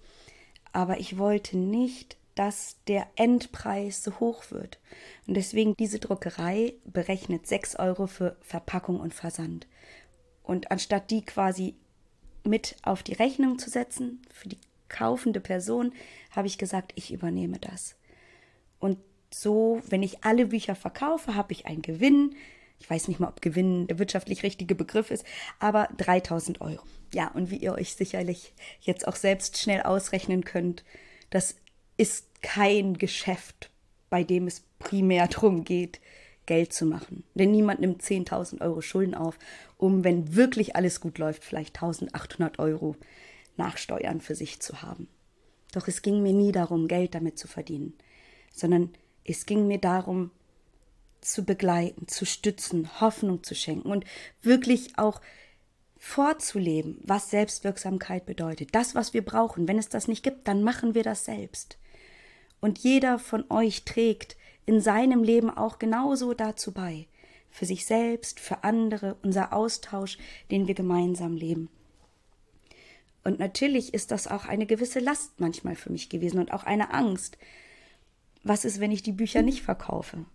Aber 0.72 1.00
ich 1.00 1.18
wollte 1.18 1.58
nicht, 1.58 2.18
dass 2.36 2.78
der 2.88 3.08
Endpreis 3.16 4.04
so 4.04 4.20
hoch 4.20 4.52
wird. 4.52 4.80
Und 5.26 5.36
deswegen 5.36 5.76
diese 5.78 6.00
Druckerei 6.00 6.74
berechnet 6.84 7.48
6 7.48 7.78
Euro 7.78 8.08
für 8.08 8.36
Verpackung 8.42 9.00
und 9.00 9.14
Versand. 9.14 9.68
Und 10.46 10.72
anstatt 10.72 11.12
die 11.12 11.24
quasi 11.24 11.76
mit 12.44 12.76
auf 12.84 13.04
die 13.04 13.14
Rechnung 13.14 13.58
zu 13.60 13.70
setzen 13.70 14.22
für 14.32 14.48
die 14.48 14.60
kaufende 14.88 15.40
Person, 15.40 15.94
habe 16.32 16.48
ich 16.48 16.58
gesagt, 16.58 16.94
ich 16.96 17.12
übernehme 17.12 17.60
das. 17.60 17.96
Und 18.80 18.98
so, 19.34 19.82
wenn 19.90 20.04
ich 20.04 20.24
alle 20.24 20.48
Bücher 20.48 20.76
verkaufe, 20.76 21.36
habe 21.36 21.52
ich 21.52 21.66
einen 21.66 21.82
Gewinn. 21.82 22.36
Ich 22.80 22.90
weiß 22.90 23.08
nicht 23.08 23.20
mal, 23.20 23.30
ob 23.30 23.42
Gewinn 23.42 23.88
der 23.88 24.00
wirtschaftlich 24.00 24.44
richtige 24.44 24.76
Begriff 24.76 25.12
ist, 25.12 25.26
aber 25.60 25.90
3000 25.98 26.62
Euro. 26.62 26.84
Ja, 27.14 27.30
und 27.30 27.50
wie 27.50 27.58
ihr 27.58 27.74
euch 27.74 27.96
sicherlich 27.96 28.54
jetzt 28.82 29.08
auch 29.08 29.16
selbst 29.16 29.58
schnell 29.58 29.82
ausrechnen 29.82 30.44
könnt, 30.46 30.84
das 31.30 31.56
ist 31.98 32.28
kein 32.42 32.98
Geschäft, 32.98 33.72
bei 34.10 34.24
dem 34.24 34.48
es 34.48 34.64
primär 34.80 35.28
darum 35.28 35.64
geht, 35.64 36.00
Geld 36.46 36.74
zu 36.74 36.86
machen. 36.86 37.24
Denn 37.34 37.52
niemand 37.52 37.80
nimmt 37.80 38.02
10.000 38.02 38.62
Euro 38.62 38.82
Schulden 38.82 39.16
auf, 39.16 39.38
um, 39.78 40.04
wenn 40.04 40.36
wirklich 40.36 40.76
alles 40.76 41.02
gut 41.02 41.18
läuft, 41.18 41.44
vielleicht 41.44 41.80
1.800 41.80 42.60
Euro 42.60 42.96
Nachsteuern 43.58 44.22
für 44.22 44.36
sich 44.36 44.60
zu 44.60 44.82
haben. 44.82 45.08
Doch 45.74 45.88
es 45.88 46.02
ging 46.02 46.22
mir 46.22 46.34
nie 46.34 46.52
darum, 46.52 46.88
Geld 46.88 47.16
damit 47.16 47.38
zu 47.38 47.48
verdienen, 47.48 47.94
sondern 48.54 48.92
es 49.24 49.46
ging 49.46 49.68
mir 49.68 49.80
darum, 49.80 50.32
zu 51.22 51.44
begleiten, 51.44 52.08
zu 52.08 52.26
stützen, 52.26 53.02
Hoffnung 53.02 53.44
zu 53.44 53.56
schenken 53.56 53.90
und 53.92 54.06
wirklich 54.42 54.98
auch 54.98 55.22
vorzuleben, 55.98 57.00
was 57.04 57.32
Selbstwirksamkeit 57.32 58.26
bedeutet. 58.26 58.70
Das, 58.74 58.94
was 58.94 59.14
wir 59.14 59.26
brauchen. 59.26 59.68
Wenn 59.68 59.80
es 59.80 59.90
das 59.90 60.08
nicht 60.08 60.24
gibt, 60.24 60.48
dann 60.48 60.64
machen 60.64 60.94
wir 60.94 61.04
das 61.04 61.26
selbst. 61.26 61.80
Und 62.62 62.80
jeder 62.80 63.18
von 63.18 63.44
euch 63.50 63.86
trägt 63.86 64.38
in 64.66 64.82
seinem 64.82 65.24
Leben 65.24 65.50
auch 65.50 65.80
genauso 65.80 66.34
dazu 66.34 66.72
bei. 66.72 67.08
Für 67.50 67.66
sich 67.66 67.86
selbst, 67.86 68.40
für 68.40 68.64
andere, 68.64 69.16
unser 69.24 69.54
Austausch, 69.54 70.18
den 70.52 70.68
wir 70.68 70.74
gemeinsam 70.74 71.36
leben. 71.36 71.70
Und 73.24 73.40
natürlich 73.40 73.94
ist 73.94 74.12
das 74.12 74.28
auch 74.28 74.46
eine 74.46 74.66
gewisse 74.66 75.00
Last 75.00 75.40
manchmal 75.40 75.76
für 75.76 75.92
mich 75.92 76.10
gewesen 76.10 76.40
und 76.40 76.54
auch 76.54 76.64
eine 76.64 76.94
Angst. 76.94 77.38
Was 78.44 78.66
ist, 78.66 78.80
wenn 78.80 78.92
ich 78.92 79.02
die 79.02 79.12
Bücher 79.12 79.42
nicht 79.42 79.64
verkaufe? 79.64 80.26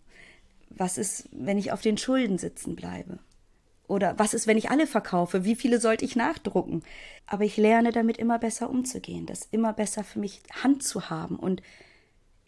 Was 0.70 0.98
ist, 0.98 1.28
wenn 1.30 1.58
ich 1.58 1.72
auf 1.72 1.82
den 1.82 1.98
Schulden 1.98 2.38
sitzen 2.38 2.74
bleibe? 2.74 3.18
Oder 3.86 4.18
was 4.18 4.34
ist, 4.34 4.46
wenn 4.46 4.56
ich 4.56 4.70
alle 4.70 4.86
verkaufe? 4.86 5.44
Wie 5.44 5.56
viele 5.56 5.80
sollte 5.80 6.04
ich 6.04 6.16
nachdrucken? 6.16 6.82
Aber 7.26 7.44
ich 7.44 7.56
lerne 7.56 7.92
damit 7.92 8.18
immer 8.18 8.38
besser 8.38 8.70
umzugehen, 8.70 9.26
das 9.26 9.48
immer 9.50 9.72
besser 9.72 10.04
für 10.04 10.18
mich 10.18 10.42
Hand 10.62 10.82
zu 10.82 11.10
haben 11.10 11.36
und 11.36 11.62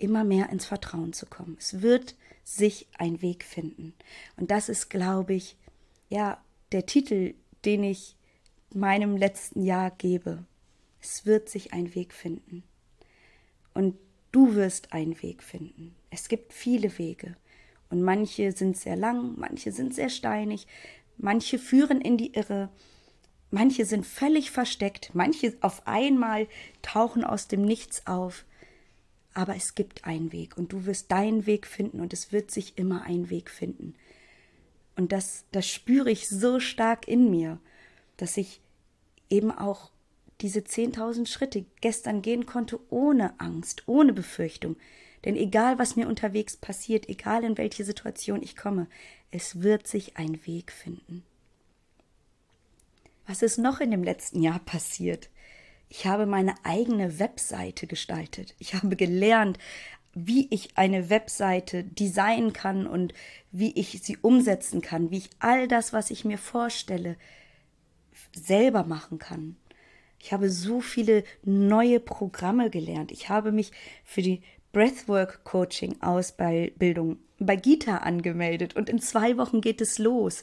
immer 0.03 0.25
mehr 0.25 0.51
ins 0.51 0.67
Vertrauen 0.67 1.13
zu 1.13 1.27
kommen. 1.27 1.57
Es 1.59 1.83
wird 1.83 2.15
sich 2.45 2.89
ein 2.99 3.23
Weg 3.23 3.45
finden. 3.45 3.95
Und 4.37 4.51
das 4.51 4.69
ist, 4.69 4.91
glaube 4.91 5.35
ich, 5.35 5.57
ja, 6.09 6.43
der 6.73 6.87
Titel, 6.87 7.35
den 7.65 7.85
ich 7.85 8.17
meinem 8.75 9.17
letzten 9.17 9.63
Jahr 9.63 9.91
gebe. 9.91 10.45
Es 11.01 11.27
wird 11.27 11.49
sich 11.49 11.73
ein 11.73 11.95
Weg 11.95 12.13
finden. 12.13 12.65
Und 13.75 13.97
du 14.33 14.55
wirst 14.55 14.93
einen 14.93 15.21
Weg 15.23 15.43
finden. 15.43 15.95
Es 16.11 16.29
gibt 16.29 16.53
viele 16.53 16.99
Wege. 16.99 17.37
Und 17.91 18.03
manche 18.03 18.53
sind 18.53 18.77
sehr 18.77 18.97
lang, 18.97 19.35
manche 19.37 19.71
sind 19.71 19.95
sehr 19.95 20.09
steinig, 20.09 20.67
manche 21.19 21.59
führen 21.59 22.01
in 22.01 22.17
die 22.17 22.35
Irre, 22.35 22.71
manche 23.51 23.85
sind 23.85 24.07
völlig 24.07 24.51
versteckt, 24.51 25.11
manche 25.13 25.55
auf 25.61 25.87
einmal 25.87 26.49
tauchen 26.81 27.23
aus 27.23 27.49
dem 27.49 27.63
Nichts 27.63 28.07
auf 28.07 28.47
aber 29.35 29.57
es 29.57 29.75
gibt 29.75 30.05
einen 30.05 30.33
Weg 30.33 30.57
und 30.57 30.73
du 30.73 30.87
wirst 30.87 31.11
deinen 31.11 31.47
Weg 31.47 31.67
finden 31.67 32.01
und 32.01 32.13
es 32.13 32.33
wird 32.33 32.51
sich 32.51 32.77
immer 32.77 33.03
ein 33.03 33.31
Weg 33.31 33.51
finden. 33.51 33.95
Und 34.97 35.13
das, 35.13 35.45
das 35.53 35.67
spüre 35.67 36.11
ich 36.11 36.29
so 36.29 36.61
stark 36.61 37.09
in 37.09 37.31
mir, 37.31 37.59
dass 38.17 38.37
ich 38.37 38.61
eben 39.31 39.51
auch 39.51 39.91
diese 40.41 40.61
10.000 40.61 41.27
Schritte 41.27 41.65
gestern 41.81 42.21
gehen 42.21 42.47
konnte 42.47 42.79
ohne 42.91 43.39
Angst, 43.41 43.85
ohne 43.87 44.13
Befürchtung. 44.13 44.77
Denn 45.25 45.37
egal, 45.37 45.79
was 45.79 45.97
mir 45.97 46.09
unterwegs 46.09 46.57
passiert, 46.57 47.09
egal 47.09 47.45
in 47.45 47.57
welche 47.57 47.85
Situation 47.85 48.43
ich 48.43 48.57
komme, 48.57 48.89
es 49.31 49.63
wird 49.63 49.87
sich 49.87 50.17
ein 50.17 50.45
Weg 50.47 50.73
finden. 50.73 51.25
Was 53.27 53.43
ist 53.43 53.59
noch 53.59 53.81
in 53.81 53.93
dem 53.93 54.03
letzten 54.03 54.43
Jahr 54.43 54.59
passiert? 54.59 55.31
Ich 55.95 56.07
habe 56.07 56.25
meine 56.25 56.55
eigene 56.63 57.19
Webseite 57.19 57.87
gestaltet. 57.87 58.55
Ich 58.59 58.73
habe 58.73 58.97
gelernt, 58.97 59.59
wie 60.15 60.47
ich 60.49 60.79
eine 60.79 61.11
Webseite 61.11 61.85
designen 61.85 62.55
kann 62.55 62.87
und 62.87 63.13
wie 63.51 63.73
ich 63.73 64.01
sie 64.03 64.17
umsetzen 64.17 64.81
kann, 64.81 65.11
wie 65.11 65.19
ich 65.19 65.29
all 65.39 65.69
das, 65.69 65.93
was 65.93 66.11
ich 66.11 66.25
mir 66.25 66.39
vorstelle, 66.39 67.17
selber 68.35 68.85
machen 68.85 69.19
kann. 69.19 69.57
Ich 70.19 70.33
habe 70.33 70.49
so 70.49 70.81
viele 70.81 71.25
neue 71.45 72.01
Programme 72.01 72.71
gelernt. 72.71 73.13
Ich 73.13 73.29
habe 73.29 73.53
mich 73.53 73.71
für 74.03 74.23
die 74.23 74.41
Breathwork 74.73 75.45
Coaching 75.45 76.01
Ausbildung 76.01 77.19
bei 77.39 77.57
Gita 77.57 77.99
angemeldet 77.99 78.77
und 78.77 78.89
in 78.89 78.99
zwei 78.99 79.37
Wochen 79.37 79.61
geht 79.61 79.83
es 79.83 79.99
los. 79.99 80.43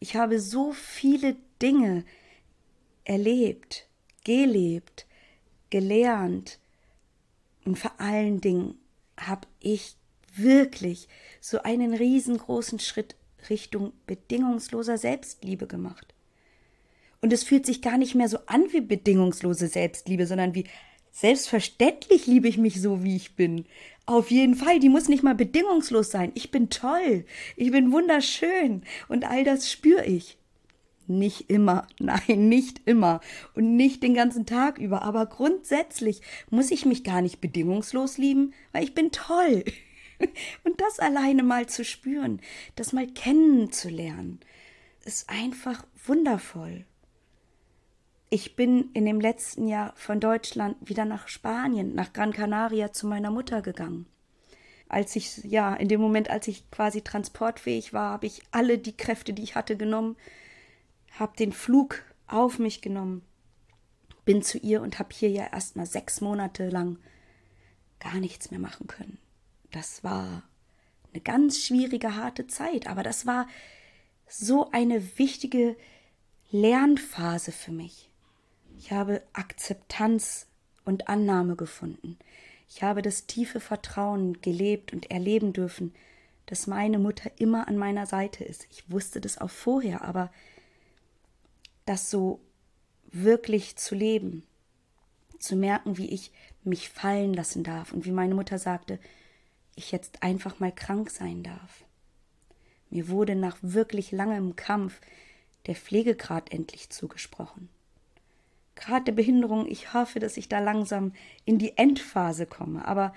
Ich 0.00 0.16
habe 0.16 0.40
so 0.40 0.72
viele 0.72 1.36
Dinge 1.60 2.06
erlebt 3.04 3.86
gelebt, 4.26 5.06
gelernt 5.70 6.58
und 7.64 7.78
vor 7.78 7.92
allen 7.98 8.40
Dingen 8.40 8.74
habe 9.16 9.46
ich 9.60 9.94
wirklich 10.34 11.06
so 11.40 11.62
einen 11.62 11.94
riesengroßen 11.94 12.80
Schritt 12.80 13.14
Richtung 13.48 13.92
bedingungsloser 14.06 14.98
Selbstliebe 14.98 15.68
gemacht. 15.68 16.12
Und 17.22 17.32
es 17.32 17.44
fühlt 17.44 17.66
sich 17.66 17.80
gar 17.80 17.98
nicht 17.98 18.16
mehr 18.16 18.28
so 18.28 18.38
an 18.46 18.64
wie 18.72 18.80
bedingungslose 18.80 19.68
Selbstliebe, 19.68 20.26
sondern 20.26 20.56
wie 20.56 20.64
selbstverständlich 21.12 22.26
liebe 22.26 22.48
ich 22.48 22.58
mich 22.58 22.82
so, 22.82 23.04
wie 23.04 23.14
ich 23.14 23.36
bin. 23.36 23.64
Auf 24.06 24.32
jeden 24.32 24.56
Fall, 24.56 24.80
die 24.80 24.88
muss 24.88 25.08
nicht 25.08 25.22
mal 25.22 25.36
bedingungslos 25.36 26.10
sein. 26.10 26.32
Ich 26.34 26.50
bin 26.50 26.68
toll, 26.68 27.24
ich 27.54 27.70
bin 27.70 27.92
wunderschön 27.92 28.82
und 29.08 29.24
all 29.24 29.44
das 29.44 29.70
spüre 29.70 30.04
ich. 30.04 30.36
Nicht 31.06 31.50
immer, 31.50 31.86
nein, 31.98 32.48
nicht 32.48 32.82
immer 32.86 33.20
und 33.54 33.76
nicht 33.76 34.02
den 34.02 34.14
ganzen 34.14 34.46
Tag 34.46 34.78
über, 34.78 35.02
aber 35.02 35.26
grundsätzlich 35.26 36.22
muss 36.50 36.70
ich 36.70 36.86
mich 36.86 37.04
gar 37.04 37.22
nicht 37.22 37.40
bedingungslos 37.40 38.18
lieben, 38.18 38.52
weil 38.72 38.84
ich 38.84 38.94
bin 38.94 39.10
toll. 39.12 39.64
Und 40.64 40.80
das 40.80 40.98
alleine 40.98 41.42
mal 41.42 41.66
zu 41.66 41.84
spüren, 41.84 42.40
das 42.74 42.94
mal 42.94 43.06
kennenzulernen, 43.06 44.40
ist 45.04 45.28
einfach 45.28 45.84
wundervoll. 46.06 46.86
Ich 48.28 48.56
bin 48.56 48.90
in 48.92 49.04
dem 49.04 49.20
letzten 49.20 49.68
Jahr 49.68 49.92
von 49.94 50.18
Deutschland 50.18 50.76
wieder 50.80 51.04
nach 51.04 51.28
Spanien, 51.28 51.94
nach 51.94 52.12
Gran 52.12 52.32
Canaria 52.32 52.92
zu 52.92 53.06
meiner 53.06 53.30
Mutter 53.30 53.62
gegangen. 53.62 54.06
Als 54.88 55.14
ich, 55.16 55.38
ja, 55.44 55.74
in 55.74 55.88
dem 55.88 56.00
Moment, 56.00 56.30
als 56.30 56.48
ich 56.48 56.70
quasi 56.70 57.02
transportfähig 57.02 57.92
war, 57.92 58.12
habe 58.12 58.26
ich 58.26 58.42
alle 58.50 58.78
die 58.78 58.96
Kräfte, 58.96 59.32
die 59.32 59.42
ich 59.42 59.54
hatte, 59.54 59.76
genommen, 59.76 60.16
habe 61.18 61.36
den 61.36 61.52
Flug 61.52 62.02
auf 62.26 62.58
mich 62.58 62.80
genommen, 62.80 63.22
bin 64.24 64.42
zu 64.42 64.58
ihr 64.58 64.82
und 64.82 64.98
habe 64.98 65.10
hier 65.12 65.30
ja 65.30 65.46
erstmal 65.46 65.86
sechs 65.86 66.20
Monate 66.20 66.68
lang 66.68 66.98
gar 68.00 68.16
nichts 68.16 68.50
mehr 68.50 68.60
machen 68.60 68.86
können. 68.86 69.18
Das 69.70 70.04
war 70.04 70.42
eine 71.12 71.22
ganz 71.22 71.64
schwierige, 71.64 72.16
harte 72.16 72.46
Zeit, 72.46 72.86
aber 72.86 73.02
das 73.02 73.26
war 73.26 73.48
so 74.28 74.70
eine 74.72 75.18
wichtige 75.18 75.76
Lernphase 76.50 77.52
für 77.52 77.72
mich. 77.72 78.10
Ich 78.78 78.92
habe 78.92 79.22
Akzeptanz 79.32 80.48
und 80.84 81.08
Annahme 81.08 81.56
gefunden. 81.56 82.18
Ich 82.68 82.82
habe 82.82 83.02
das 83.02 83.26
tiefe 83.26 83.60
Vertrauen 83.60 84.40
gelebt 84.40 84.92
und 84.92 85.10
erleben 85.10 85.52
dürfen, 85.52 85.94
dass 86.46 86.66
meine 86.66 86.98
Mutter 86.98 87.30
immer 87.38 87.68
an 87.68 87.76
meiner 87.76 88.06
Seite 88.06 88.44
ist. 88.44 88.66
Ich 88.70 88.90
wusste 88.90 89.20
das 89.20 89.38
auch 89.38 89.50
vorher, 89.50 90.02
aber 90.02 90.30
das 91.86 92.10
so 92.10 92.40
wirklich 93.10 93.76
zu 93.76 93.94
leben, 93.94 94.42
zu 95.38 95.56
merken, 95.56 95.96
wie 95.96 96.10
ich 96.10 96.32
mich 96.64 96.88
fallen 96.88 97.32
lassen 97.32 97.62
darf 97.62 97.92
und 97.92 98.04
wie 98.04 98.10
meine 98.12 98.34
Mutter 98.34 98.58
sagte, 98.58 98.98
ich 99.74 99.92
jetzt 99.92 100.22
einfach 100.22 100.58
mal 100.58 100.72
krank 100.72 101.10
sein 101.10 101.42
darf. 101.42 101.84
Mir 102.90 103.08
wurde 103.08 103.34
nach 103.34 103.56
wirklich 103.62 104.12
langem 104.12 104.56
Kampf 104.56 105.00
der 105.66 105.74
Pflegegrad 105.74 106.52
endlich 106.52 106.90
zugesprochen. 106.90 107.68
Grad 108.74 109.06
der 109.06 109.12
Behinderung, 109.12 109.66
ich 109.66 109.94
hoffe, 109.94 110.20
dass 110.20 110.36
ich 110.36 110.48
da 110.48 110.58
langsam 110.58 111.12
in 111.44 111.58
die 111.58 111.76
Endphase 111.76 112.46
komme, 112.46 112.86
aber 112.86 113.14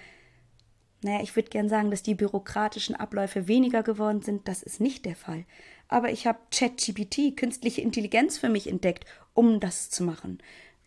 naja, 1.02 1.22
ich 1.22 1.36
würde 1.36 1.50
gern 1.50 1.70
sagen, 1.70 1.92
dass 1.92 2.04
die 2.04 2.16
bürokratischen 2.16 2.96
Abläufe 2.96 3.48
weniger 3.48 3.84
geworden 3.84 4.22
sind. 4.22 4.48
Das 4.48 4.62
ist 4.62 4.82
nicht 4.82 5.06
der 5.06 5.16
Fall. 5.16 5.46
Aber 5.88 6.12
ich 6.12 6.28
habe 6.28 6.40
ChatGPT, 6.52 7.38
künstliche 7.38 7.82
Intelligenz 7.82 8.38
für 8.38 8.50
mich 8.50 8.68
entdeckt, 8.68 9.06
um 9.34 9.60
das 9.60 9.90
zu 9.90 10.04
machen. 10.04 10.40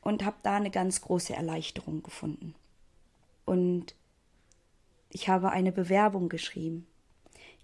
Und 0.03 0.25
habe 0.25 0.37
da 0.43 0.57
eine 0.57 0.71
ganz 0.71 1.01
große 1.01 1.33
Erleichterung 1.35 2.03
gefunden. 2.03 2.55
Und 3.47 3.95
ich 5.09 5.29
habe 5.29 5.51
eine 5.51 5.73
Bewerbung 5.73 6.29
geschrieben. 6.29 6.87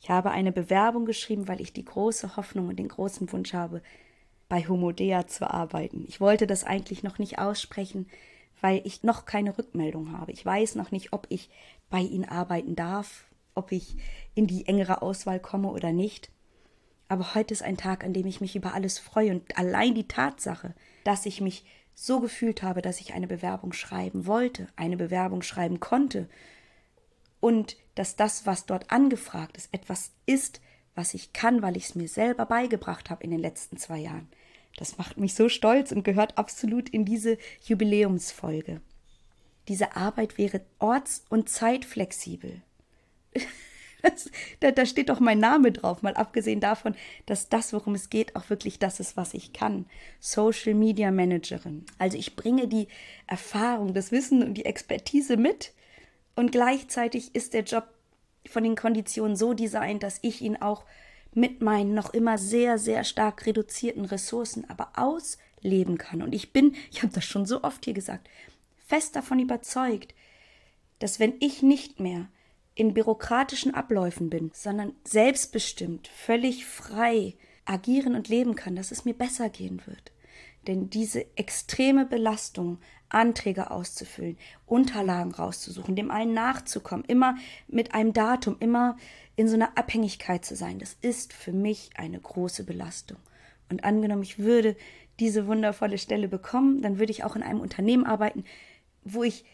Ich 0.01 0.09
habe 0.09 0.31
eine 0.31 0.53
Bewerbung 0.53 1.05
geschrieben, 1.05 1.49
weil 1.49 1.61
ich 1.61 1.73
die 1.73 1.85
große 1.85 2.37
Hoffnung 2.37 2.69
und 2.69 2.79
den 2.79 2.89
großen 2.89 3.31
Wunsch 3.33 3.53
habe, 3.53 3.83
bei 4.49 4.67
Homodea 4.67 5.27
zu 5.27 5.51
arbeiten. 5.51 6.05
Ich 6.09 6.21
wollte 6.21 6.47
das 6.47 6.65
eigentlich 6.65 7.03
noch 7.03 7.19
nicht 7.19 7.39
aussprechen, 7.39 8.09
weil 8.61 8.81
ich 8.85 9.03
noch 9.03 9.25
keine 9.25 9.57
Rückmeldung 9.57 10.13
habe. 10.13 10.33
Ich 10.33 10.45
weiß 10.45 10.75
noch 10.75 10.91
nicht, 10.91 11.13
ob 11.13 11.27
ich 11.29 11.51
bei 11.91 12.01
ihnen 12.01 12.25
arbeiten 12.25 12.77
darf, 12.77 13.25
ob 13.55 13.73
ich 13.73 13.97
in 14.35 14.47
die 14.47 14.67
engere 14.67 15.03
Auswahl 15.03 15.41
komme 15.41 15.69
oder 15.69 15.93
nicht. 15.93 16.31
Aber 17.09 17.35
heute 17.35 17.55
ist 17.55 17.63
ein 17.63 17.77
Tag, 17.77 18.05
an 18.05 18.13
dem 18.13 18.27
ich 18.27 18.41
mich 18.41 18.55
über 18.55 18.75
alles 18.75 18.99
freue 18.99 19.33
und 19.33 19.57
allein 19.57 19.95
die 19.95 20.09
Tatsache, 20.09 20.75
dass 21.05 21.27
ich 21.27 21.41
mich 21.41 21.65
so 21.95 22.21
gefühlt 22.21 22.63
habe, 22.63 22.83
dass 22.83 23.01
ich 23.01 23.15
eine 23.15 23.27
Bewerbung 23.27 23.73
schreiben 23.73 24.27
wollte, 24.27 24.69
eine 24.77 24.97
Bewerbung 24.97 25.43
schreiben 25.43 25.81
konnte 25.81 26.29
und 27.41 27.77
dass 27.95 28.15
das, 28.15 28.47
was 28.47 28.67
dort 28.67 28.91
angefragt 28.93 29.57
ist, 29.57 29.73
etwas 29.75 30.13
ist, 30.27 30.61
was 30.95 31.15
ich 31.15 31.33
kann, 31.33 31.63
weil 31.63 31.77
ich 31.77 31.85
es 31.85 31.95
mir 31.95 32.09
selber 32.09 32.47
beigebracht 32.47 33.11
habe 33.11 33.25
in 33.25 33.31
den 33.31 33.41
letzten 33.41 33.79
zwei 33.79 33.99
Jahren. 33.99 34.29
Das 34.77 34.99
macht 34.99 35.17
mich 35.17 35.35
so 35.35 35.49
stolz 35.49 35.91
und 35.91 36.05
gehört 36.05 36.39
absolut 36.39 36.89
in 36.89 37.05
diese 37.05 37.39
Jubiläumsfolge. 37.65 38.81
Diese 39.69 39.97
Arbeit 39.97 40.39
wäre 40.39 40.63
orts- 40.79 41.25
und 41.29 41.49
zeitflexibel. 41.49 42.63
Das, 44.01 44.31
da, 44.61 44.71
da 44.71 44.87
steht 44.87 45.09
doch 45.09 45.19
mein 45.19 45.41
Name 45.41 45.73
drauf, 45.73 46.03
mal 46.03 46.15
abgesehen 46.15 46.61
davon, 46.61 46.95
dass 47.27 47.49
das, 47.49 47.73
worum 47.73 47.97
es 47.97 48.11
geht, 48.11 48.37
auch 48.37 48.49
wirklich 48.49 48.79
das 48.79 49.01
ist, 49.01 49.17
was 49.17 49.35
ich 49.35 49.53
kann. 49.53 49.87
Social 50.21 50.75
Media 50.75 51.11
Managerin. 51.11 51.85
Also 51.99 52.17
ich 52.17 52.37
bringe 52.37 52.69
die 52.69 52.87
Erfahrung, 53.27 53.95
das 53.95 54.13
Wissen 54.13 54.45
und 54.45 54.55
die 54.55 54.67
Expertise 54.67 55.37
mit 55.37 55.73
und 56.37 56.53
gleichzeitig 56.53 57.35
ist 57.35 57.55
der 57.55 57.65
Job 57.65 57.89
von 58.47 58.63
den 58.63 58.77
Konditionen 58.77 59.35
so 59.35 59.53
designt, 59.55 60.05
dass 60.05 60.21
ich 60.23 60.43
ihn 60.43 60.57
auch 60.57 60.85
mit 61.35 61.61
meinen 61.61 61.95
noch 61.95 62.15
immer 62.15 62.39
sehr, 62.39 62.79
sehr 62.79 63.03
stark 63.03 63.47
reduzierten 63.47 64.05
Ressourcen 64.05 64.65
aber 64.69 64.93
ausleben 64.95 65.99
kann. 65.99 66.23
Und 66.23 66.35
ich 66.35 66.53
bin, 66.53 66.77
ich 66.93 67.03
habe 67.03 67.13
das 67.13 67.25
schon 67.25 67.47
so 67.47 67.65
oft 67.65 67.85
hier 67.85 67.95
gesagt, 67.95 68.29
fest 68.89 69.15
davon 69.15 69.39
überzeugt, 69.39 70.15
dass 70.99 71.21
wenn 71.21 71.35
ich 71.41 71.63
nicht 71.63 72.01
mehr 72.01 72.29
in 72.75 72.95
bürokratischen 72.95 73.75
Abläufen 73.75 74.31
bin, 74.31 74.51
sondern 74.55 74.95
selbstbestimmt, 75.05 76.09
völlig 76.09 76.65
frei 76.65 77.35
agieren 77.65 78.15
und 78.15 78.29
leben 78.29 78.55
kann, 78.55 78.77
dass 78.77 78.91
es 78.91 79.05
mir 79.05 79.15
besser 79.15 79.51
gehen 79.51 79.83
wird. 79.87 80.13
Denn 80.67 80.89
diese 80.91 81.27
extreme 81.37 82.07
Belastung, 82.07 82.79
Anträge 83.09 83.71
auszufüllen, 83.71 84.39
Unterlagen 84.67 85.33
rauszusuchen, 85.33 85.97
dem 85.97 86.11
allen 86.11 86.35
nachzukommen, 86.35 87.05
immer 87.07 87.37
mit 87.67 87.95
einem 87.95 88.13
Datum, 88.13 88.57
immer 88.61 88.97
in 89.37 89.49
so 89.49 89.55
einer 89.55 89.77
Abhängigkeit 89.77 90.45
zu 90.45 90.57
sein, 90.57 90.79
das 90.79 90.97
ist 91.01 91.33
für 91.33 91.53
mich 91.53 91.91
eine 91.95 92.21
große 92.21 92.65
Belastung. 92.65 93.19
Und 93.71 93.85
angenommen, 93.85 94.23
ich 94.23 94.39
würde 94.39 94.77
diese 95.21 95.47
wundervolle 95.47 95.99
Stelle 95.99 96.29
bekommen, 96.29 96.81
dann 96.83 96.99
würde 96.99 97.13
ich 97.13 97.25
auch 97.25 97.37
in 97.37 97.43
einem 97.43 97.61
Unternehmen 97.61 98.07
arbeiten, 98.07 98.45
wo 99.05 99.23
ich 99.23 99.45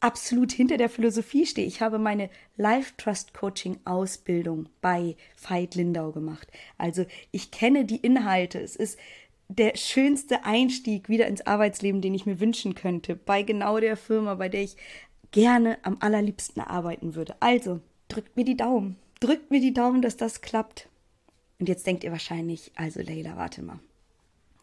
absolut 0.00 0.52
hinter 0.52 0.76
der 0.76 0.90
Philosophie 0.90 1.46
stehe. 1.46 1.66
Ich 1.66 1.80
habe 1.80 1.98
meine 1.98 2.28
Life 2.56 2.92
Trust 2.98 3.32
Coaching 3.32 3.78
Ausbildung 3.84 4.68
bei 4.80 5.16
Veit 5.40 5.74
Lindau 5.74 6.12
gemacht. 6.12 6.48
Also 6.76 7.06
ich 7.30 7.50
kenne 7.50 7.86
die 7.86 7.96
Inhalte. 7.96 8.60
Es 8.60 8.76
ist 8.76 8.98
der 9.48 9.76
schönste 9.76 10.44
Einstieg 10.44 11.08
wieder 11.08 11.26
ins 11.26 11.46
Arbeitsleben, 11.46 12.00
den 12.00 12.14
ich 12.14 12.26
mir 12.26 12.40
wünschen 12.40 12.74
könnte, 12.74 13.16
bei 13.16 13.42
genau 13.42 13.78
der 13.78 13.96
Firma, 13.96 14.34
bei 14.34 14.48
der 14.48 14.62
ich 14.62 14.76
gerne 15.30 15.78
am 15.82 15.96
allerliebsten 16.00 16.62
arbeiten 16.62 17.14
würde. 17.14 17.34
Also, 17.40 17.80
drückt 18.08 18.36
mir 18.36 18.44
die 18.44 18.56
Daumen. 18.56 18.96
Drückt 19.20 19.50
mir 19.50 19.60
die 19.60 19.74
Daumen, 19.74 20.02
dass 20.02 20.16
das 20.16 20.40
klappt. 20.40 20.88
Und 21.58 21.68
jetzt 21.68 21.86
denkt 21.86 22.04
ihr 22.04 22.12
wahrscheinlich, 22.12 22.72
also 22.74 23.00
Leila, 23.00 23.36
warte 23.36 23.62
mal. 23.62 23.80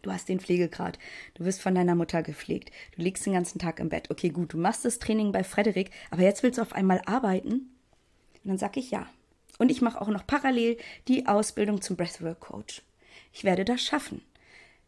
Du 0.01 0.11
hast 0.11 0.29
den 0.29 0.39
Pflegegrad. 0.39 0.97
Du 1.35 1.45
wirst 1.45 1.61
von 1.61 1.75
deiner 1.75 1.95
Mutter 1.95 2.23
gepflegt. 2.23 2.71
Du 2.95 3.01
liegst 3.01 3.25
den 3.25 3.33
ganzen 3.33 3.59
Tag 3.59 3.79
im 3.79 3.89
Bett. 3.89 4.09
Okay, 4.09 4.29
gut, 4.29 4.53
du 4.53 4.57
machst 4.57 4.85
das 4.85 4.99
Training 4.99 5.31
bei 5.31 5.43
Frederik, 5.43 5.91
aber 6.09 6.23
jetzt 6.23 6.43
willst 6.43 6.57
du 6.57 6.61
auf 6.61 6.73
einmal 6.73 7.01
arbeiten? 7.05 7.53
Und 8.43 8.49
dann 8.49 8.57
sag 8.57 8.77
ich 8.77 8.91
ja. 8.91 9.07
Und 9.59 9.69
ich 9.69 9.81
mache 9.81 10.01
auch 10.01 10.07
noch 10.07 10.25
parallel 10.25 10.77
die 11.07 11.27
Ausbildung 11.27 11.81
zum 11.81 11.95
Breathwork 11.95 12.39
Coach. 12.39 12.81
Ich 13.31 13.43
werde 13.43 13.65
das 13.65 13.81
schaffen. 13.81 14.21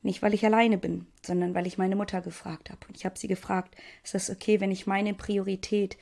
Nicht, 0.01 0.21
weil 0.21 0.33
ich 0.33 0.45
alleine 0.45 0.77
bin, 0.77 1.05
sondern 1.25 1.53
weil 1.53 1.67
ich 1.67 1.77
meine 1.77 1.95
Mutter 1.95 2.21
gefragt 2.21 2.69
habe. 2.69 2.85
Und 2.87 2.97
ich 2.97 3.05
habe 3.05 3.17
sie 3.17 3.27
gefragt, 3.27 3.75
ist 4.03 4.15
das 4.15 4.29
okay, 4.29 4.59
wenn 4.59 4.71
ich 4.71 4.87
meine 4.87 5.13
Priorität 5.13 5.97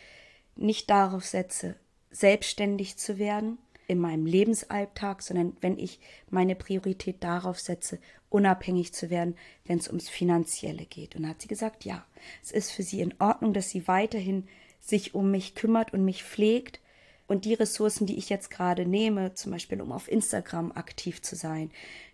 nicht 0.55 0.89
darauf 0.89 1.25
setze, 1.25 1.75
selbstständig 2.09 2.97
zu 2.97 3.19
werden, 3.19 3.57
in 3.87 3.99
meinem 3.99 4.25
Lebensalltag, 4.25 5.21
sondern 5.21 5.57
wenn 5.59 5.77
ich 5.77 5.99
meine 6.29 6.55
Priorität 6.55 7.23
darauf 7.23 7.59
setze, 7.59 7.99
unabhängig 8.31 8.93
zu 8.93 9.11
werden, 9.11 9.35
wenn 9.65 9.77
es 9.77 9.87
ums 9.87 10.09
Finanzielle 10.09 10.85
geht. 10.85 11.15
Und 11.15 11.27
hat 11.27 11.41
sie 11.41 11.47
gesagt, 11.47 11.85
ja, 11.85 12.03
es 12.41 12.51
ist 12.51 12.71
für 12.71 12.81
sie 12.81 13.01
in 13.01 13.13
Ordnung, 13.19 13.53
dass 13.53 13.69
sie 13.69 13.87
weiterhin 13.87 14.47
sich 14.79 15.13
um 15.13 15.29
mich 15.29 15.53
kümmert 15.53 15.93
und 15.93 16.03
mich 16.03 16.23
pflegt. 16.23 16.79
Und 17.27 17.45
die 17.45 17.53
Ressourcen, 17.53 18.07
die 18.07 18.17
ich 18.17 18.29
jetzt 18.29 18.49
gerade 18.49 18.85
nehme, 18.85 19.33
zum 19.35 19.51
Beispiel 19.51 19.81
um 19.81 19.91
auf 19.91 20.09
Instagram 20.09 20.71
aktiv 20.71 21.21
zu 21.21 21.35
sein, 21.35 21.71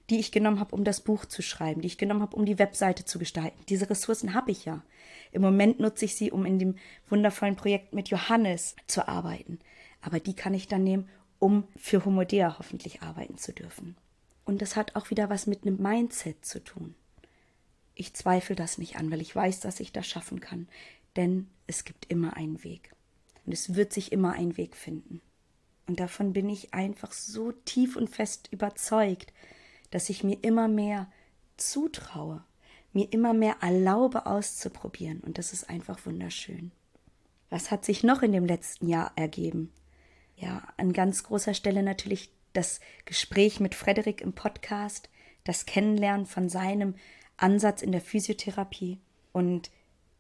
die 0.10 0.20
ich 0.20 0.32
genommen 0.32 0.60
habe, 0.60 0.76
um 0.76 0.84
das 0.84 1.02
Buch 1.02 1.26
zu 1.26 1.42
schreiben, 1.42 1.82
die 1.82 1.88
ich 1.88 1.98
genommen 1.98 2.22
habe, 2.22 2.36
um 2.36 2.46
die 2.46 2.60
Webseite 2.60 3.06
zu 3.06 3.20
gestalten, 3.20 3.60
diese 3.70 3.90
Ressourcen 3.90 4.34
habe 4.34 4.52
ich 4.52 4.66
ja. 4.66 4.84
Im 5.32 5.42
Moment 5.42 5.80
nutze 5.80 6.06
ich 6.06 6.16
sie, 6.16 6.32
um 6.32 6.46
in 6.46 6.60
dem 6.60 6.76
wundervollen 7.10 7.56
Projekt 7.56 7.94
mit 7.94 8.10
Johannes 8.10 8.76
zu 8.88 9.08
arbeiten. 9.08 9.60
Aber 10.02 10.20
die 10.20 10.36
kann 10.36 10.54
ich 10.54 10.68
dann 10.68 10.84
nehmen, 10.84 11.10
um 11.40 11.66
für 11.76 12.06
Homodea 12.06 12.58
hoffentlich 12.58 13.02
arbeiten 13.02 13.38
zu 13.38 13.54
dürfen. 13.54 13.96
Und 14.48 14.62
das 14.62 14.78
hat 14.78 14.96
auch 14.96 15.10
wieder 15.10 15.30
was 15.30 15.46
mit 15.46 15.64
einem 15.64 15.76
Mindset 15.78 16.46
zu 16.46 16.64
tun. 16.64 16.96
Ich 17.96 18.14
zweifle 18.14 18.56
das 18.56 18.78
nicht 18.78 18.96
an, 18.96 19.12
weil 19.12 19.20
ich 19.20 19.36
weiß, 19.36 19.60
dass 19.60 19.82
ich 19.82 19.92
das 19.92 20.08
schaffen 20.08 20.40
kann. 20.40 20.70
Denn 21.18 21.50
es 21.68 21.84
gibt 21.84 22.10
immer 22.10 22.38
einen 22.38 22.64
Weg. 22.64 22.94
Und 23.46 23.52
es 23.52 23.76
wird 23.76 23.92
sich 23.92 24.14
immer 24.14 24.34
einen 24.34 24.56
Weg 24.56 24.78
finden. 24.78 25.22
Und 25.86 26.00
davon 26.00 26.32
bin 26.32 26.50
ich 26.50 26.74
einfach 26.74 27.12
so 27.12 27.52
tief 27.52 27.98
und 27.98 28.10
fest 28.10 28.48
überzeugt, 28.52 29.34
dass 29.92 30.10
ich 30.10 30.24
mir 30.24 30.38
immer 30.42 30.70
mehr 30.70 31.12
zutraue, 31.58 32.42
mir 32.94 33.12
immer 33.12 33.34
mehr 33.34 33.58
erlaube 33.60 34.26
auszuprobieren. 34.26 35.20
Und 35.20 35.38
das 35.38 35.52
ist 35.52 35.70
einfach 35.70 36.06
wunderschön. 36.06 36.72
Was 37.50 37.70
hat 37.70 37.84
sich 37.84 38.02
noch 38.02 38.22
in 38.22 38.32
dem 38.32 38.46
letzten 38.46 38.88
Jahr 38.88 39.12
ergeben? 39.18 39.74
ja, 40.38 40.62
an 40.78 40.94
ganz 40.94 41.24
großer 41.24 41.54
Stelle 41.54 41.84
natürlich 41.84 42.30
das 42.54 42.80
Gespräch 43.06 43.60
mit 43.60 43.76
Frederik 43.76 44.22
im 44.22 44.34
Podcast, 44.34 45.10
das 45.44 45.66
Kennenlernen 45.66 46.26
von 46.26 46.50
seinem 46.50 46.96
Ansatz 47.38 47.82
in 47.82 47.92
der 47.92 48.02
Physiotherapie 48.02 49.00
und 49.32 49.72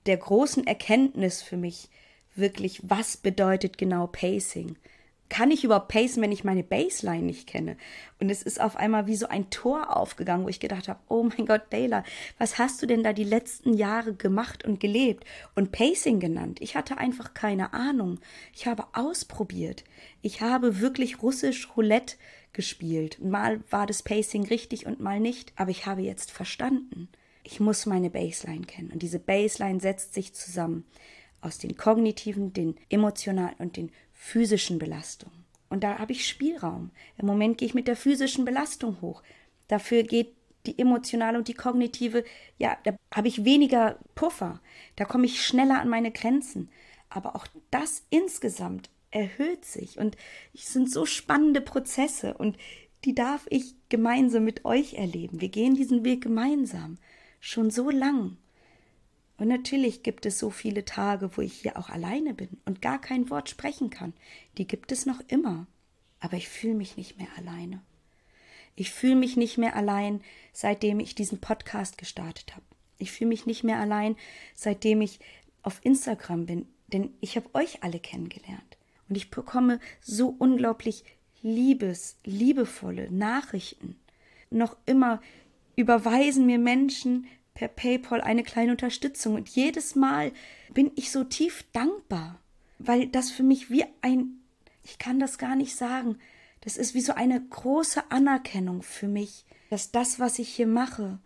der 0.06 0.18
großen 0.18 0.66
Erkenntnis 0.66 1.42
für 1.42 1.58
mich 1.58 1.90
wirklich, 2.36 2.82
was 2.84 3.18
bedeutet 3.18 3.78
genau 3.78 4.08
Pacing? 4.08 4.78
Kann 5.30 5.52
ich 5.52 5.64
überhaupt 5.64 5.90
pacen, 5.90 6.22
wenn 6.22 6.32
ich 6.32 6.44
meine 6.44 6.64
Baseline 6.64 7.24
nicht 7.24 7.48
kenne? 7.48 7.78
Und 8.20 8.30
es 8.30 8.42
ist 8.42 8.62
auf 8.62 8.76
einmal 8.76 9.08
wie 9.08 9.16
so 9.16 9.28
ein 9.28 9.50
Tor 9.50 9.96
aufgegangen, 9.96 10.46
wo 10.46 10.50
ich 10.50 10.60
gedacht 10.60 10.88
habe, 10.88 11.00
oh 11.10 11.24
mein 11.24 11.46
Gott, 11.46 11.64
Dayla, 11.70 12.04
was 12.38 12.58
hast 12.58 12.82
du 12.82 12.86
denn 12.86 13.04
da 13.04 13.14
die 13.14 13.24
letzten 13.24 13.74
Jahre 13.74 14.14
gemacht 14.14 14.66
und 14.66 14.80
gelebt 14.80 15.26
und 15.56 15.72
Pacing 15.72 16.20
genannt? 16.20 16.60
Ich 16.62 16.76
hatte 16.76 16.98
einfach 16.98 17.34
keine 17.34 17.74
Ahnung. 17.74 18.20
Ich 18.54 18.68
habe 18.68 18.86
ausprobiert. 18.94 19.84
Ich 20.22 20.42
habe 20.42 20.80
wirklich 20.80 21.22
russisch 21.22 21.76
Roulette 21.76 22.16
gespielt. 22.54 23.20
Mal 23.22 23.62
war 23.70 23.86
das 23.86 24.04
Pacing 24.04 24.46
richtig 24.48 24.86
und 24.86 25.00
mal 25.00 25.20
nicht, 25.20 25.54
aber 25.56 25.72
ich 25.72 25.86
habe 25.86 26.02
jetzt 26.02 26.32
verstanden. 26.32 27.10
Ich 27.44 27.60
muss 27.60 27.86
meine 27.86 28.10
Baseline 28.10 28.66
kennen 28.66 28.92
und 28.92 29.02
diese 29.02 29.20
Baseline 29.20 29.80
setzt 29.80 30.14
sich 30.14 30.34
zusammen 30.34 30.86
aus 31.40 31.60
den 31.60 31.78
kognitiven, 31.78 32.52
den 32.52 32.76
emotionalen 32.90 33.56
und 33.60 33.78
den 33.78 33.92
physischen 34.18 34.80
Belastung. 34.80 35.32
Und 35.70 35.84
da 35.84 36.00
habe 36.00 36.12
ich 36.12 36.28
Spielraum. 36.28 36.92
Im 37.18 37.28
Moment 37.28 37.58
gehe 37.58 37.68
ich 37.68 37.74
mit 37.74 37.88
der 37.88 37.96
physischen 37.96 38.46
Belastung 38.46 39.00
hoch. 39.02 39.24
Dafür 39.68 40.04
geht 40.04 40.34
die 40.66 40.80
emotionale 40.80 41.38
und 41.38 41.48
die 41.48 41.54
kognitive, 41.54 42.26
ja, 42.58 42.78
da 42.84 42.96
habe 43.14 43.28
ich 43.28 43.46
weniger 43.46 44.00
Puffer. 44.16 44.60
Da 44.96 45.06
komme 45.06 45.26
ich 45.26 45.46
schneller 45.46 45.80
an 45.80 45.90
meine 45.90 46.12
Grenzen. 46.12 46.70
Aber 47.10 47.36
auch 47.36 47.48
das 47.72 48.06
insgesamt 48.10 48.90
erhöht 49.12 49.66
sich. 49.66 49.98
Und 49.98 50.18
es 50.54 50.74
sind 50.74 50.92
so 50.92 51.06
spannende 51.06 51.62
Prozesse 51.62 52.34
und 52.34 52.58
die 53.06 53.16
darf 53.16 53.46
ich 53.50 53.76
gemeinsam 53.90 54.44
mit 54.44 54.66
euch 54.66 54.96
erleben. 54.96 55.40
Wir 55.40 55.50
gehen 55.50 55.76
diesen 55.76 56.04
Weg 56.04 56.22
gemeinsam. 56.22 56.98
Schon 57.40 57.70
so 57.70 57.90
lang. 57.90 58.38
Und 59.38 59.48
natürlich 59.48 60.04
gibt 60.04 60.26
es 60.26 60.40
so 60.40 60.50
viele 60.50 60.84
Tage, 60.84 61.38
wo 61.38 61.42
ich 61.42 61.54
hier 61.54 61.78
auch 61.78 61.90
alleine 61.90 62.34
bin 62.34 62.50
und 62.66 62.82
gar 62.82 63.00
kein 63.00 63.30
Wort 63.30 63.50
sprechen 63.50 63.90
kann. 63.90 64.14
Die 64.58 64.68
gibt 64.68 64.92
es 64.92 65.06
noch 65.06 65.22
immer. 65.28 65.68
Aber 66.20 66.38
ich 66.38 66.50
fühle 66.50 66.74
mich 66.74 66.98
nicht 66.98 67.18
mehr 67.20 67.28
alleine. 67.38 67.82
Ich 68.76 68.92
fühle 68.92 69.16
mich 69.16 69.38
nicht 69.38 69.58
mehr 69.58 69.76
allein, 69.76 70.22
seitdem 70.54 71.00
ich 71.00 71.16
diesen 71.16 71.40
Podcast 71.40 71.98
gestartet 71.98 72.56
habe. 72.56 72.66
Ich 72.98 73.12
fühle 73.12 73.30
mich 73.30 73.46
nicht 73.46 73.64
mehr 73.64 73.80
allein, 73.80 74.16
seitdem 74.56 75.02
ich 75.02 75.20
auf 75.62 75.80
Instagram 75.84 76.46
bin, 76.46 76.68
denn 76.88 77.14
ich 77.20 77.36
habe 77.36 77.54
euch 77.54 77.84
alle 77.84 78.00
kennengelernt. 78.00 78.78
Und 79.10 79.16
ich 79.16 79.30
bekomme 79.30 79.80
so 80.02 80.36
unglaublich 80.38 81.04
liebes, 81.42 82.18
liebevolle 82.24 83.12
Nachrichten. 83.12 84.00
Noch 84.50 84.76
immer 84.86 85.22
überweisen 85.76 86.46
mir 86.46 86.60
Menschen 86.60 87.28
per 87.58 87.70
PayPal 87.70 88.22
eine 88.22 88.44
kleine 88.44 88.72
Unterstützung. 88.72 89.34
Und 89.34 89.50
jedes 89.50 89.96
Mal 89.96 90.32
bin 90.70 90.92
ich 90.96 91.12
so 91.12 91.24
tief 91.24 91.66
dankbar, 91.74 92.40
weil 92.78 93.08
das 93.08 93.32
für 93.32 93.42
mich 93.42 93.72
wie 93.72 93.84
ein, 94.02 94.44
Ich 94.84 95.00
kann 95.00 95.20
das 95.20 95.40
gar 95.40 95.56
nicht 95.56 95.76
sagen. 95.76 96.20
Das 96.62 96.78
ist 96.78 96.94
wie 96.94 97.02
so 97.02 97.14
eine 97.14 97.42
große 97.42 98.12
Anerkennung 98.12 98.84
für 98.84 99.08
mich, 99.08 99.44
dass 99.72 99.92
das, 99.92 100.20
was 100.20 100.38
ich 100.38 100.50
hier 100.50 100.68
mache, 100.68 101.18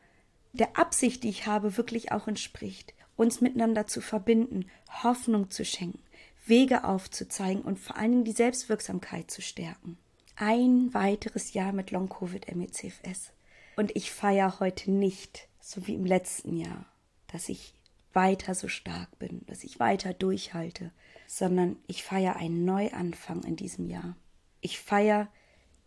der 0.54 0.78
Absicht, 0.78 1.24
die 1.24 1.30
ich 1.30 1.48
habe, 1.48 1.76
wirklich 1.76 2.14
auch 2.14 2.30
entspricht. 2.30 2.94
Uns 3.18 3.42
miteinander 3.42 3.86
zu 3.86 4.00
verbinden, 4.00 4.68
Hoffnung 5.04 5.50
zu 5.50 5.66
schenken, 5.66 6.02
Wege 6.46 6.86
aufzuzeigen 6.86 7.62
und 7.62 7.78
vor 7.78 7.98
allen 7.98 8.12
Dingen 8.12 8.24
die 8.24 8.32
Selbstwirksamkeit 8.32 9.30
zu 9.30 9.42
stärken. 9.42 9.98
Ein 10.38 10.94
weiteres 10.94 11.54
Jahr 11.54 11.74
mit 11.74 11.92
Long 11.92 12.08
Covid 12.08 12.56
MECFS. 12.56 13.32
Und 13.76 13.96
ich 13.96 14.12
feiere 14.12 14.60
heute 14.60 14.92
nicht, 14.92 15.50
so 15.62 15.88
wie 15.88 15.96
im 15.96 16.06
letzten 16.06 16.58
Jahr, 16.58 16.86
dass 17.28 17.50
ich 17.50 17.74
weiter 18.14 18.56
so 18.56 18.68
stark 18.68 19.18
bin, 19.20 19.46
dass 19.48 19.64
ich 19.64 19.80
weiter 19.80 20.14
durchhalte, 20.14 20.92
sondern 21.28 21.78
ich 21.88 22.04
feiere 22.04 22.36
einen 22.36 22.66
Neuanfang 22.66 23.44
in 23.44 23.56
diesem 23.56 23.88
Jahr. 23.88 24.16
Ich 24.60 24.80
feiere 24.80 25.30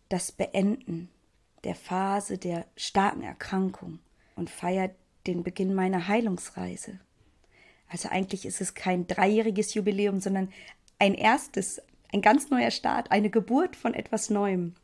das 0.09 0.31
Beenden 0.31 1.09
der 1.63 1.75
Phase 1.75 2.37
der 2.37 2.65
starken 2.75 3.21
Erkrankung 3.21 3.99
und 4.35 4.49
feiere 4.49 4.91
den 5.27 5.43
Beginn 5.43 5.73
meiner 5.73 6.07
Heilungsreise. 6.07 6.99
Also 7.89 8.09
eigentlich 8.09 8.45
ist 8.45 8.61
es 8.61 8.73
kein 8.73 9.07
dreijähriges 9.07 9.73
Jubiläum, 9.73 10.19
sondern 10.19 10.51
ein 10.99 11.13
erstes, 11.13 11.81
ein 12.13 12.21
ganz 12.21 12.49
neuer 12.49 12.71
Start, 12.71 13.11
eine 13.11 13.29
Geburt 13.29 13.75
von 13.75 13.93
etwas 13.93 14.29
Neuem. 14.29 14.75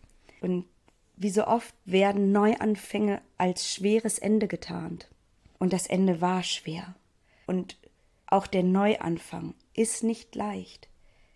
Und 0.41 0.65
wie 1.21 1.29
so 1.29 1.45
oft 1.45 1.75
werden 1.85 2.31
Neuanfänge 2.31 3.21
als 3.37 3.71
schweres 3.71 4.17
Ende 4.17 4.47
getarnt. 4.47 5.07
Und 5.59 5.71
das 5.71 5.85
Ende 5.85 6.19
war 6.19 6.41
schwer. 6.41 6.95
Und 7.45 7.77
auch 8.25 8.47
der 8.47 8.63
Neuanfang 8.63 9.53
ist 9.75 10.03
nicht 10.03 10.33
leicht 10.33 10.87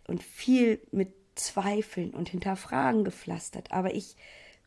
und 0.08 0.24
viel 0.24 0.80
mit 0.92 1.14
Zweifeln 1.36 2.12
und 2.12 2.30
Hinterfragen 2.30 3.04
gepflastert. 3.04 3.72
Aber 3.72 3.94
ich 3.94 4.16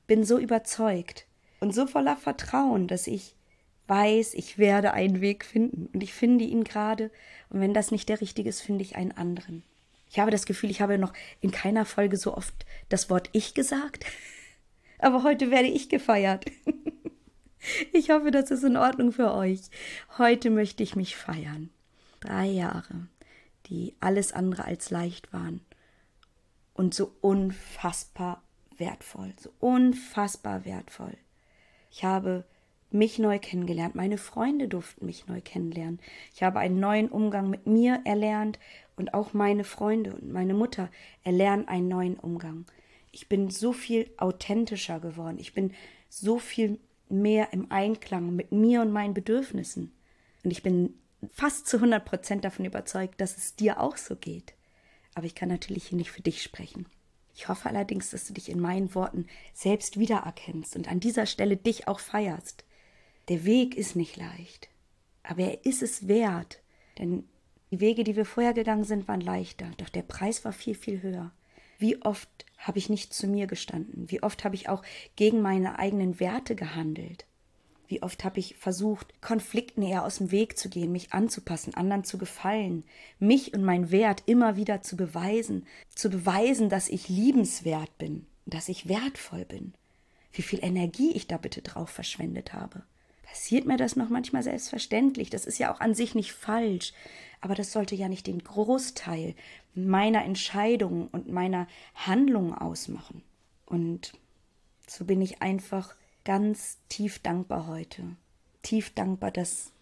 bin 0.06 0.24
so 0.24 0.38
überzeugt 0.38 1.26
und 1.58 1.74
so 1.74 1.88
voller 1.88 2.16
Vertrauen, 2.16 2.86
dass 2.86 3.08
ich 3.08 3.34
weiß, 3.88 4.34
ich 4.34 4.56
werde 4.58 4.92
einen 4.92 5.20
Weg 5.20 5.44
finden. 5.44 5.88
Und 5.92 6.00
ich 6.02 6.14
finde 6.14 6.44
ihn 6.44 6.62
gerade. 6.62 7.10
Und 7.50 7.60
wenn 7.60 7.74
das 7.74 7.90
nicht 7.90 8.08
der 8.08 8.20
richtige 8.20 8.50
ist, 8.50 8.60
finde 8.60 8.84
ich 8.84 8.94
einen 8.94 9.12
anderen. 9.12 9.64
Ich 10.10 10.20
habe 10.20 10.30
das 10.30 10.46
Gefühl, 10.46 10.70
ich 10.70 10.80
habe 10.80 10.96
noch 10.96 11.12
in 11.40 11.50
keiner 11.50 11.84
Folge 11.84 12.18
so 12.18 12.36
oft 12.36 12.54
das 12.88 13.10
Wort 13.10 13.30
ich 13.32 13.54
gesagt. 13.54 14.04
Aber 14.98 15.22
heute 15.22 15.50
werde 15.50 15.68
ich 15.68 15.88
gefeiert. 15.88 16.46
Ich 17.92 18.10
hoffe, 18.10 18.30
das 18.30 18.50
ist 18.50 18.62
in 18.62 18.76
Ordnung 18.76 19.12
für 19.12 19.34
euch. 19.34 19.62
Heute 20.16 20.48
möchte 20.48 20.82
ich 20.82 20.96
mich 20.96 21.16
feiern. 21.16 21.70
Drei 22.20 22.46
Jahre, 22.46 23.08
die 23.66 23.94
alles 24.00 24.32
andere 24.32 24.64
als 24.64 24.90
leicht 24.90 25.32
waren. 25.32 25.60
Und 26.72 26.94
so 26.94 27.12
unfassbar 27.20 28.42
wertvoll. 28.76 29.34
So 29.40 29.50
unfassbar 29.58 30.64
wertvoll. 30.64 31.14
Ich 31.90 32.04
habe 32.04 32.44
mich 32.90 33.18
neu 33.18 33.38
kennengelernt. 33.38 33.94
Meine 33.94 34.18
Freunde 34.18 34.68
durften 34.68 35.06
mich 35.06 35.26
neu 35.26 35.40
kennenlernen. 35.40 36.00
Ich 36.34 36.42
habe 36.42 36.60
einen 36.60 36.80
neuen 36.80 37.08
Umgang 37.08 37.50
mit 37.50 37.66
mir 37.66 38.00
erlernt 38.04 38.58
und 38.96 39.14
auch 39.14 39.34
meine 39.34 39.64
Freunde 39.64 40.14
und 40.14 40.32
meine 40.32 40.54
Mutter 40.54 40.90
erlernen 41.24 41.68
einen 41.68 41.88
neuen 41.88 42.18
Umgang. 42.18 42.66
Ich 43.12 43.28
bin 43.28 43.50
so 43.50 43.72
viel 43.72 44.10
authentischer 44.16 45.00
geworden. 45.00 45.38
Ich 45.38 45.54
bin 45.54 45.74
so 46.08 46.38
viel 46.38 46.78
mehr 47.08 47.52
im 47.52 47.70
Einklang 47.70 48.34
mit 48.34 48.52
mir 48.52 48.82
und 48.82 48.92
meinen 48.92 49.14
Bedürfnissen. 49.14 49.92
Und 50.44 50.50
ich 50.50 50.62
bin 50.62 50.94
fast 51.32 51.66
zu 51.66 51.76
100 51.76 52.04
Prozent 52.04 52.44
davon 52.44 52.64
überzeugt, 52.64 53.20
dass 53.20 53.36
es 53.36 53.56
dir 53.56 53.80
auch 53.80 53.96
so 53.96 54.16
geht. 54.16 54.54
Aber 55.14 55.26
ich 55.26 55.34
kann 55.34 55.48
natürlich 55.48 55.86
hier 55.86 55.98
nicht 55.98 56.10
für 56.10 56.22
dich 56.22 56.42
sprechen. 56.42 56.86
Ich 57.34 57.48
hoffe 57.48 57.68
allerdings, 57.68 58.10
dass 58.10 58.26
du 58.26 58.32
dich 58.32 58.48
in 58.48 58.60
meinen 58.60 58.94
Worten 58.94 59.26
selbst 59.54 59.98
wiedererkennst 59.98 60.76
und 60.76 60.88
an 60.88 61.00
dieser 61.00 61.26
Stelle 61.26 61.56
dich 61.56 61.86
auch 61.86 62.00
feierst. 62.00 62.64
Der 63.28 63.44
Weg 63.44 63.76
ist 63.76 63.94
nicht 63.94 64.16
leicht, 64.16 64.68
aber 65.22 65.42
er 65.42 65.64
ist 65.64 65.82
es 65.82 66.08
wert, 66.08 66.60
denn 66.98 67.28
die 67.70 67.80
Wege, 67.80 68.02
die 68.02 68.16
wir 68.16 68.24
vorher 68.24 68.54
gegangen 68.54 68.84
sind, 68.84 69.06
waren 69.06 69.20
leichter, 69.20 69.70
doch 69.76 69.88
der 69.88 70.02
Preis 70.02 70.44
war 70.44 70.52
viel, 70.52 70.74
viel 70.74 71.02
höher. 71.02 71.32
Wie 71.78 72.00
oft 72.02 72.46
habe 72.58 72.78
ich 72.78 72.90
nicht 72.90 73.14
zu 73.14 73.26
mir 73.26 73.46
gestanden? 73.46 74.10
Wie 74.10 74.22
oft 74.22 74.44
habe 74.44 74.54
ich 74.54 74.68
auch 74.68 74.82
gegen 75.16 75.40
meine 75.40 75.78
eigenen 75.78 76.20
Werte 76.20 76.54
gehandelt? 76.54 77.24
Wie 77.86 78.02
oft 78.02 78.22
habe 78.24 78.38
ich 78.38 78.56
versucht, 78.56 79.22
Konflikten 79.22 79.80
eher 79.80 80.04
aus 80.04 80.18
dem 80.18 80.30
Weg 80.30 80.58
zu 80.58 80.68
gehen, 80.68 80.92
mich 80.92 81.14
anzupassen, 81.14 81.74
anderen 81.74 82.04
zu 82.04 82.18
gefallen, 82.18 82.84
mich 83.18 83.54
und 83.54 83.64
mein 83.64 83.90
Wert 83.90 84.24
immer 84.26 84.56
wieder 84.56 84.82
zu 84.82 84.96
beweisen, 84.96 85.66
zu 85.94 86.10
beweisen, 86.10 86.68
dass 86.68 86.90
ich 86.90 87.08
liebenswert 87.08 87.96
bin, 87.96 88.26
dass 88.44 88.68
ich 88.68 88.88
wertvoll 88.88 89.46
bin. 89.46 89.72
Wie 90.32 90.42
viel 90.42 90.62
Energie 90.62 91.12
ich 91.12 91.28
da 91.28 91.38
bitte 91.38 91.62
drauf 91.62 91.88
verschwendet 91.88 92.52
habe 92.52 92.82
passiert 93.28 93.66
mir 93.66 93.76
das 93.76 93.96
noch 93.96 94.08
manchmal 94.08 94.42
selbstverständlich. 94.42 95.30
Das 95.30 95.44
ist 95.44 95.58
ja 95.58 95.72
auch 95.72 95.80
an 95.80 95.94
sich 95.94 96.14
nicht 96.14 96.32
falsch. 96.32 96.92
Aber 97.40 97.54
das 97.54 97.72
sollte 97.72 97.94
ja 97.94 98.08
nicht 98.08 98.26
den 98.26 98.42
Großteil 98.42 99.34
meiner 99.74 100.24
Entscheidungen 100.24 101.08
und 101.08 101.30
meiner 101.30 101.68
Handlungen 101.94 102.54
ausmachen. 102.54 103.22
Und 103.66 104.12
so 104.86 105.04
bin 105.04 105.20
ich 105.20 105.42
einfach 105.42 105.94
ganz 106.24 106.78
tief 106.88 107.20
dankbar 107.20 107.66
heute. 107.66 108.02
Tief 108.62 108.92
dankbar, 108.94 109.30
dass 109.30 109.72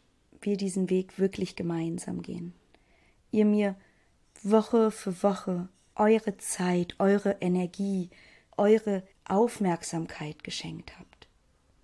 wir 0.41 0.57
diesen 0.57 0.91
Weg 0.91 1.19
wirklich 1.19 1.57
gemeinsam 1.57 2.23
gehen. 2.23 2.53
Ihr 3.31 3.47
mir 3.47 3.75
Woche 4.43 4.91
für 4.91 5.23
Woche 5.23 5.69
eure 5.95 6.37
Zeit, 6.37 6.95
eure 6.99 7.39
Energie, 7.41 8.11
eure 8.57 9.03
Aufmerksamkeit 9.25 10.45
geschenkt 10.45 10.93
habt, 10.99 11.27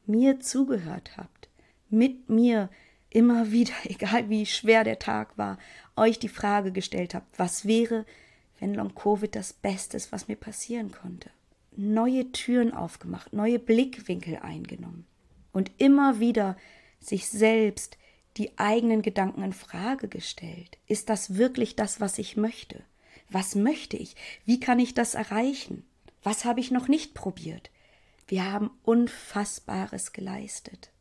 mir 0.06 0.38
zugehört 0.40 1.16
habt 1.16 1.48
mit 1.92 2.28
mir 2.28 2.68
immer 3.10 3.52
wieder, 3.52 3.72
egal 3.84 4.28
wie 4.28 4.46
schwer 4.46 4.84
der 4.84 4.98
Tag 4.98 5.36
war, 5.38 5.58
euch 5.96 6.18
die 6.18 6.28
Frage 6.28 6.72
gestellt 6.72 7.14
habt, 7.14 7.38
was 7.38 7.66
wäre, 7.66 8.04
wenn 8.58 8.74
Long 8.74 8.94
Covid 8.94 9.34
das 9.34 9.52
Beste 9.52 9.96
ist, 9.96 10.12
was 10.12 10.28
mir 10.28 10.36
passieren 10.36 10.92
konnte. 10.92 11.30
Neue 11.74 12.30
Türen 12.32 12.72
aufgemacht, 12.72 13.32
neue 13.32 13.58
Blickwinkel 13.58 14.36
eingenommen 14.36 15.06
und 15.52 15.70
immer 15.78 16.20
wieder 16.20 16.56
sich 17.00 17.28
selbst 17.28 17.98
die 18.36 18.56
eigenen 18.58 19.02
Gedanken 19.02 19.42
in 19.42 19.52
Frage 19.52 20.08
gestellt. 20.08 20.78
Ist 20.86 21.08
das 21.08 21.36
wirklich 21.36 21.76
das, 21.76 22.00
was 22.00 22.18
ich 22.18 22.36
möchte? 22.36 22.82
Was 23.28 23.54
möchte 23.54 23.96
ich? 23.96 24.16
Wie 24.44 24.60
kann 24.60 24.78
ich 24.78 24.94
das 24.94 25.14
erreichen? 25.14 25.84
Was 26.22 26.44
habe 26.44 26.60
ich 26.60 26.70
noch 26.70 26.88
nicht 26.88 27.14
probiert? 27.14 27.70
Wir 28.28 28.50
haben 28.50 28.70
Unfassbares 28.84 30.12
geleistet. 30.12 30.91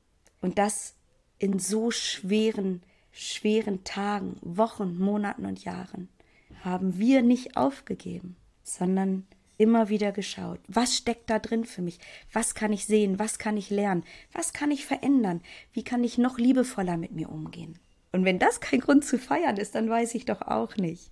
Und 0.42 0.58
das 0.58 0.96
in 1.40 1.60
so 1.60 1.92
schweren, 1.92 2.84
schweren 3.12 3.84
Tagen, 3.84 4.38
Wochen, 4.42 4.98
Monaten 4.98 5.46
und 5.46 5.64
Jahren 5.64 6.10
haben 6.64 6.98
wir 6.98 7.22
nicht 7.22 7.58
aufgegeben, 7.58 8.36
sondern 8.64 9.26
immer 9.58 9.90
wieder 9.90 10.12
geschaut, 10.12 10.60
was 10.68 10.98
steckt 10.98 11.30
da 11.30 11.38
drin 11.38 11.66
für 11.66 11.82
mich, 11.82 12.00
was 12.34 12.56
kann 12.56 12.74
ich 12.74 12.86
sehen, 12.86 13.20
was 13.20 13.38
kann 13.38 13.58
ich 13.58 13.70
lernen, 13.70 14.04
was 14.32 14.54
kann 14.54 14.72
ich 14.72 14.86
verändern, 14.86 15.42
wie 15.74 15.84
kann 15.84 16.04
ich 16.04 16.18
noch 16.18 16.40
liebevoller 16.40 16.98
mit 16.98 17.12
mir 17.12 17.30
umgehen. 17.30 17.78
Und 18.12 18.26
wenn 18.26 18.40
das 18.40 18.60
kein 18.60 18.80
Grund 18.80 19.06
zu 19.06 19.18
feiern 19.20 19.58
ist, 19.58 19.76
dann 19.76 19.90
weiß 19.90 20.16
ich 20.16 20.26
doch 20.26 20.42
auch 20.42 20.76
nicht. 20.78 21.12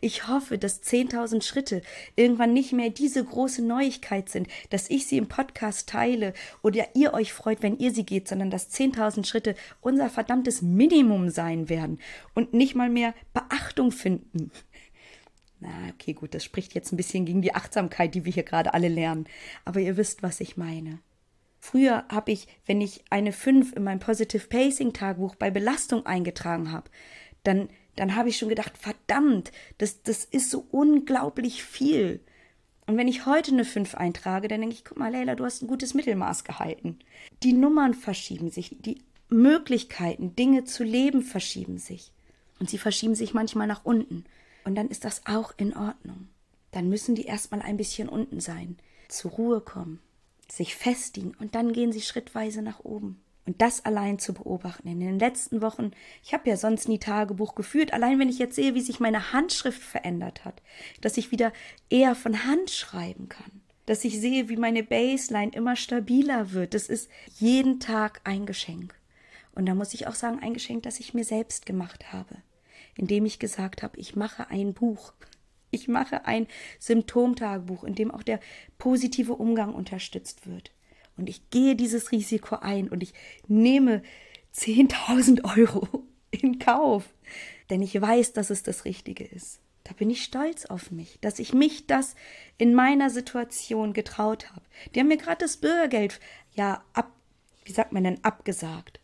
Ich 0.00 0.28
hoffe, 0.28 0.58
dass 0.58 0.82
10.000 0.82 1.42
Schritte 1.42 1.82
irgendwann 2.16 2.52
nicht 2.52 2.72
mehr 2.72 2.90
diese 2.90 3.24
große 3.24 3.62
Neuigkeit 3.62 4.28
sind, 4.28 4.48
dass 4.70 4.90
ich 4.90 5.06
sie 5.06 5.18
im 5.18 5.28
Podcast 5.28 5.88
teile 5.88 6.32
oder 6.62 6.86
ihr 6.94 7.14
euch 7.14 7.32
freut, 7.32 7.62
wenn 7.62 7.78
ihr 7.78 7.92
sie 7.92 8.04
geht, 8.04 8.28
sondern 8.28 8.50
dass 8.50 8.70
10.000 8.70 9.26
Schritte 9.26 9.54
unser 9.80 10.10
verdammtes 10.10 10.62
Minimum 10.62 11.30
sein 11.30 11.68
werden 11.68 11.98
und 12.34 12.54
nicht 12.54 12.74
mal 12.74 12.90
mehr 12.90 13.14
Beachtung 13.32 13.92
finden. 13.92 14.50
Na, 15.60 15.70
okay, 15.94 16.12
gut, 16.12 16.34
das 16.34 16.42
spricht 16.42 16.74
jetzt 16.74 16.92
ein 16.92 16.96
bisschen 16.96 17.24
gegen 17.24 17.40
die 17.40 17.54
Achtsamkeit, 17.54 18.14
die 18.14 18.24
wir 18.24 18.32
hier 18.32 18.42
gerade 18.42 18.74
alle 18.74 18.88
lernen. 18.88 19.26
Aber 19.64 19.78
ihr 19.78 19.96
wisst, 19.96 20.22
was 20.22 20.40
ich 20.40 20.56
meine. 20.56 20.98
Früher 21.60 22.04
habe 22.08 22.32
ich, 22.32 22.48
wenn 22.66 22.80
ich 22.80 23.04
eine 23.10 23.32
5 23.32 23.74
in 23.74 23.84
meinem 23.84 24.00
Positive 24.00 24.48
Pacing 24.48 24.92
Tagebuch 24.92 25.36
bei 25.36 25.52
Belastung 25.52 26.04
eingetragen 26.04 26.72
habe, 26.72 26.90
dann 27.44 27.68
dann 27.96 28.16
habe 28.16 28.28
ich 28.28 28.38
schon 28.38 28.48
gedacht, 28.48 28.76
verdammt, 28.78 29.52
das, 29.78 30.02
das 30.02 30.24
ist 30.24 30.50
so 30.50 30.66
unglaublich 30.70 31.62
viel. 31.62 32.20
Und 32.86 32.96
wenn 32.96 33.08
ich 33.08 33.26
heute 33.26 33.52
eine 33.52 33.64
5 33.64 33.94
eintrage, 33.94 34.48
dann 34.48 34.60
denke 34.60 34.74
ich, 34.74 34.84
guck 34.84 34.98
mal, 34.98 35.12
Leila, 35.12 35.34
du 35.34 35.44
hast 35.44 35.62
ein 35.62 35.68
gutes 35.68 35.94
Mittelmaß 35.94 36.44
gehalten. 36.44 36.98
Die 37.42 37.52
Nummern 37.52 37.94
verschieben 37.94 38.50
sich, 38.50 38.76
die 38.80 39.02
Möglichkeiten, 39.28 40.34
Dinge 40.34 40.64
zu 40.64 40.84
leben, 40.84 41.22
verschieben 41.22 41.78
sich. 41.78 42.12
Und 42.58 42.70
sie 42.70 42.78
verschieben 42.78 43.14
sich 43.14 43.34
manchmal 43.34 43.66
nach 43.66 43.84
unten. 43.84 44.24
Und 44.64 44.74
dann 44.74 44.88
ist 44.88 45.04
das 45.04 45.26
auch 45.26 45.52
in 45.56 45.76
Ordnung. 45.76 46.28
Dann 46.70 46.88
müssen 46.88 47.14
die 47.14 47.24
erstmal 47.24 47.62
ein 47.62 47.76
bisschen 47.76 48.08
unten 48.08 48.40
sein, 48.40 48.78
zur 49.08 49.32
Ruhe 49.32 49.60
kommen, 49.60 50.00
sich 50.48 50.74
festigen 50.74 51.34
und 51.38 51.54
dann 51.54 51.72
gehen 51.72 51.92
sie 51.92 52.00
schrittweise 52.00 52.62
nach 52.62 52.80
oben. 52.80 53.20
Und 53.44 53.60
das 53.60 53.84
allein 53.84 54.20
zu 54.20 54.34
beobachten 54.34 54.86
in 54.86 55.00
den 55.00 55.18
letzten 55.18 55.62
Wochen, 55.62 55.90
ich 56.22 56.32
habe 56.32 56.48
ja 56.48 56.56
sonst 56.56 56.88
nie 56.88 56.98
Tagebuch 56.98 57.56
geführt, 57.56 57.92
allein 57.92 58.18
wenn 58.20 58.28
ich 58.28 58.38
jetzt 58.38 58.54
sehe, 58.54 58.74
wie 58.74 58.80
sich 58.80 59.00
meine 59.00 59.32
Handschrift 59.32 59.82
verändert 59.82 60.44
hat, 60.44 60.62
dass 61.00 61.16
ich 61.16 61.32
wieder 61.32 61.52
eher 61.90 62.14
von 62.14 62.44
Hand 62.44 62.70
schreiben 62.70 63.28
kann, 63.28 63.62
dass 63.86 64.04
ich 64.04 64.20
sehe, 64.20 64.48
wie 64.48 64.56
meine 64.56 64.84
Baseline 64.84 65.52
immer 65.52 65.74
stabiler 65.74 66.52
wird, 66.52 66.74
das 66.74 66.88
ist 66.88 67.10
jeden 67.38 67.80
Tag 67.80 68.20
ein 68.22 68.46
Geschenk. 68.46 68.94
Und 69.54 69.66
da 69.66 69.74
muss 69.74 69.92
ich 69.92 70.06
auch 70.06 70.14
sagen, 70.14 70.38
ein 70.40 70.54
Geschenk, 70.54 70.84
das 70.84 71.00
ich 71.00 71.12
mir 71.12 71.24
selbst 71.24 71.66
gemacht 71.66 72.12
habe, 72.12 72.36
indem 72.96 73.26
ich 73.26 73.40
gesagt 73.40 73.82
habe, 73.82 73.98
ich 73.98 74.14
mache 74.14 74.48
ein 74.50 74.72
Buch. 74.72 75.12
Ich 75.70 75.88
mache 75.88 76.26
ein 76.26 76.46
Symptomtagebuch, 76.78 77.82
in 77.84 77.94
dem 77.94 78.10
auch 78.10 78.22
der 78.22 78.40
positive 78.78 79.34
Umgang 79.34 79.74
unterstützt 79.74 80.46
wird. 80.46 80.70
Und 81.22 81.28
ich 81.28 81.50
gehe 81.50 81.76
dieses 81.76 82.10
Risiko 82.10 82.56
ein 82.56 82.88
und 82.88 83.00
ich 83.00 83.14
nehme 83.46 84.02
10.000 84.56 85.56
Euro 85.56 85.86
in 86.32 86.58
Kauf, 86.58 87.04
denn 87.70 87.80
ich 87.80 88.00
weiß, 88.00 88.32
dass 88.32 88.50
es 88.50 88.64
das 88.64 88.84
Richtige 88.84 89.22
ist. 89.22 89.60
Da 89.84 89.92
bin 89.92 90.10
ich 90.10 90.24
stolz 90.24 90.66
auf 90.66 90.90
mich, 90.90 91.20
dass 91.20 91.38
ich 91.38 91.54
mich 91.54 91.86
das 91.86 92.16
in 92.58 92.74
meiner 92.74 93.08
Situation 93.08 93.92
getraut 93.92 94.50
habe. 94.50 94.62
Die 94.92 94.98
haben 94.98 95.06
mir 95.06 95.16
gerade 95.16 95.44
das 95.44 95.58
Bürgergeld, 95.58 96.18
ja, 96.54 96.82
ab, 96.92 97.12
wie 97.66 97.72
sagt 97.72 97.92
man 97.92 98.02
denn, 98.02 98.24
abgesagt 98.24 98.98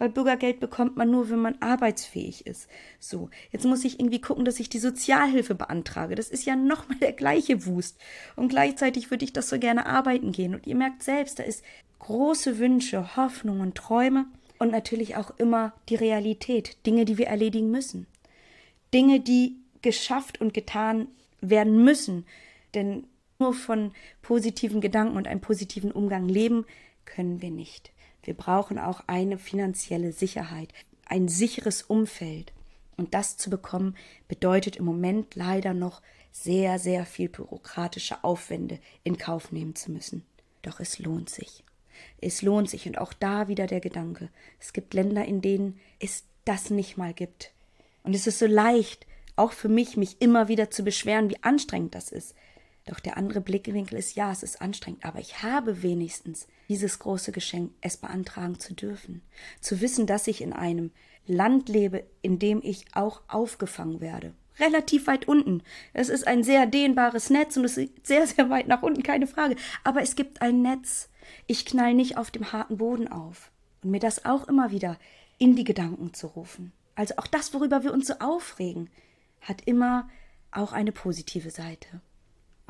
weil 0.00 0.08
Bürgergeld 0.08 0.60
bekommt 0.60 0.96
man 0.96 1.10
nur, 1.10 1.28
wenn 1.28 1.40
man 1.40 1.60
arbeitsfähig 1.60 2.46
ist. 2.46 2.70
So, 2.98 3.28
jetzt 3.52 3.66
muss 3.66 3.84
ich 3.84 4.00
irgendwie 4.00 4.22
gucken, 4.22 4.46
dass 4.46 4.58
ich 4.58 4.70
die 4.70 4.78
Sozialhilfe 4.78 5.54
beantrage. 5.54 6.14
Das 6.14 6.30
ist 6.30 6.46
ja 6.46 6.56
nochmal 6.56 6.96
der 6.98 7.12
gleiche 7.12 7.66
Wust. 7.66 8.00
Und 8.34 8.48
gleichzeitig 8.48 9.10
würde 9.10 9.26
ich 9.26 9.34
das 9.34 9.50
so 9.50 9.58
gerne 9.58 9.84
arbeiten 9.84 10.32
gehen. 10.32 10.54
Und 10.54 10.66
ihr 10.66 10.74
merkt 10.74 11.02
selbst, 11.02 11.38
da 11.38 11.42
ist 11.42 11.62
große 11.98 12.58
Wünsche, 12.58 13.14
Hoffnungen, 13.14 13.74
Träume 13.74 14.24
und 14.58 14.72
natürlich 14.72 15.16
auch 15.16 15.32
immer 15.36 15.74
die 15.90 15.96
Realität, 15.96 16.78
Dinge, 16.86 17.04
die 17.04 17.18
wir 17.18 17.26
erledigen 17.26 17.70
müssen. 17.70 18.06
Dinge, 18.94 19.20
die 19.20 19.56
geschafft 19.82 20.40
und 20.40 20.54
getan 20.54 21.08
werden 21.42 21.84
müssen. 21.84 22.24
Denn 22.72 23.04
nur 23.38 23.52
von 23.52 23.92
positiven 24.22 24.80
Gedanken 24.80 25.18
und 25.18 25.28
einem 25.28 25.42
positiven 25.42 25.92
Umgang 25.92 26.26
leben 26.26 26.64
können 27.04 27.42
wir 27.42 27.50
nicht. 27.50 27.92
Wir 28.30 28.36
brauchen 28.36 28.78
auch 28.78 29.02
eine 29.08 29.38
finanzielle 29.38 30.12
Sicherheit, 30.12 30.72
ein 31.04 31.26
sicheres 31.26 31.82
Umfeld. 31.82 32.52
Und 32.96 33.12
das 33.12 33.36
zu 33.36 33.50
bekommen, 33.50 33.96
bedeutet 34.28 34.76
im 34.76 34.84
Moment 34.84 35.34
leider 35.34 35.74
noch 35.74 36.00
sehr, 36.30 36.78
sehr 36.78 37.06
viel 37.06 37.28
bürokratische 37.28 38.22
Aufwände 38.22 38.78
in 39.02 39.18
Kauf 39.18 39.50
nehmen 39.50 39.74
zu 39.74 39.90
müssen. 39.90 40.24
Doch 40.62 40.78
es 40.78 41.00
lohnt 41.00 41.28
sich. 41.28 41.64
Es 42.20 42.40
lohnt 42.40 42.70
sich. 42.70 42.86
Und 42.86 42.98
auch 42.98 43.12
da 43.12 43.48
wieder 43.48 43.66
der 43.66 43.80
Gedanke. 43.80 44.28
Es 44.60 44.72
gibt 44.72 44.94
Länder, 44.94 45.24
in 45.24 45.42
denen 45.42 45.80
es 45.98 46.22
das 46.44 46.70
nicht 46.70 46.96
mal 46.96 47.12
gibt. 47.12 47.50
Und 48.04 48.14
es 48.14 48.28
ist 48.28 48.38
so 48.38 48.46
leicht, 48.46 49.08
auch 49.34 49.50
für 49.50 49.68
mich, 49.68 49.96
mich 49.96 50.22
immer 50.22 50.46
wieder 50.46 50.70
zu 50.70 50.84
beschweren, 50.84 51.30
wie 51.30 51.42
anstrengend 51.42 51.96
das 51.96 52.12
ist. 52.12 52.36
Doch 52.90 52.98
der 52.98 53.16
andere 53.16 53.40
Blickwinkel 53.40 53.96
ist, 53.96 54.16
ja, 54.16 54.32
es 54.32 54.42
ist 54.42 54.60
anstrengend, 54.60 55.04
aber 55.04 55.20
ich 55.20 55.44
habe 55.44 55.84
wenigstens 55.84 56.48
dieses 56.68 56.98
große 56.98 57.30
Geschenk, 57.30 57.70
es 57.80 57.96
beantragen 57.96 58.58
zu 58.58 58.74
dürfen. 58.74 59.22
Zu 59.60 59.80
wissen, 59.80 60.08
dass 60.08 60.26
ich 60.26 60.40
in 60.42 60.52
einem 60.52 60.90
Land 61.24 61.68
lebe, 61.68 62.04
in 62.20 62.40
dem 62.40 62.60
ich 62.64 62.86
auch 62.92 63.20
aufgefangen 63.28 64.00
werde. 64.00 64.34
Relativ 64.58 65.06
weit 65.06 65.28
unten. 65.28 65.62
Es 65.92 66.08
ist 66.08 66.26
ein 66.26 66.42
sehr 66.42 66.66
dehnbares 66.66 67.30
Netz 67.30 67.56
und 67.56 67.64
es 67.64 67.76
ist 67.76 68.04
sehr, 68.04 68.26
sehr 68.26 68.50
weit 68.50 68.66
nach 68.66 68.82
unten, 68.82 69.04
keine 69.04 69.28
Frage. 69.28 69.54
Aber 69.84 70.02
es 70.02 70.16
gibt 70.16 70.42
ein 70.42 70.60
Netz. 70.60 71.10
Ich 71.46 71.64
knall 71.64 71.94
nicht 71.94 72.16
auf 72.16 72.32
dem 72.32 72.50
harten 72.52 72.78
Boden 72.78 73.06
auf. 73.06 73.52
Und 73.84 73.92
mir 73.92 74.00
das 74.00 74.24
auch 74.24 74.48
immer 74.48 74.72
wieder 74.72 74.98
in 75.38 75.54
die 75.54 75.64
Gedanken 75.64 76.12
zu 76.12 76.26
rufen. 76.26 76.72
Also 76.96 77.14
auch 77.18 77.28
das, 77.28 77.54
worüber 77.54 77.84
wir 77.84 77.92
uns 77.92 78.08
so 78.08 78.14
aufregen, 78.18 78.90
hat 79.42 79.62
immer 79.64 80.08
auch 80.50 80.72
eine 80.72 80.90
positive 80.90 81.50
Seite. 81.52 82.00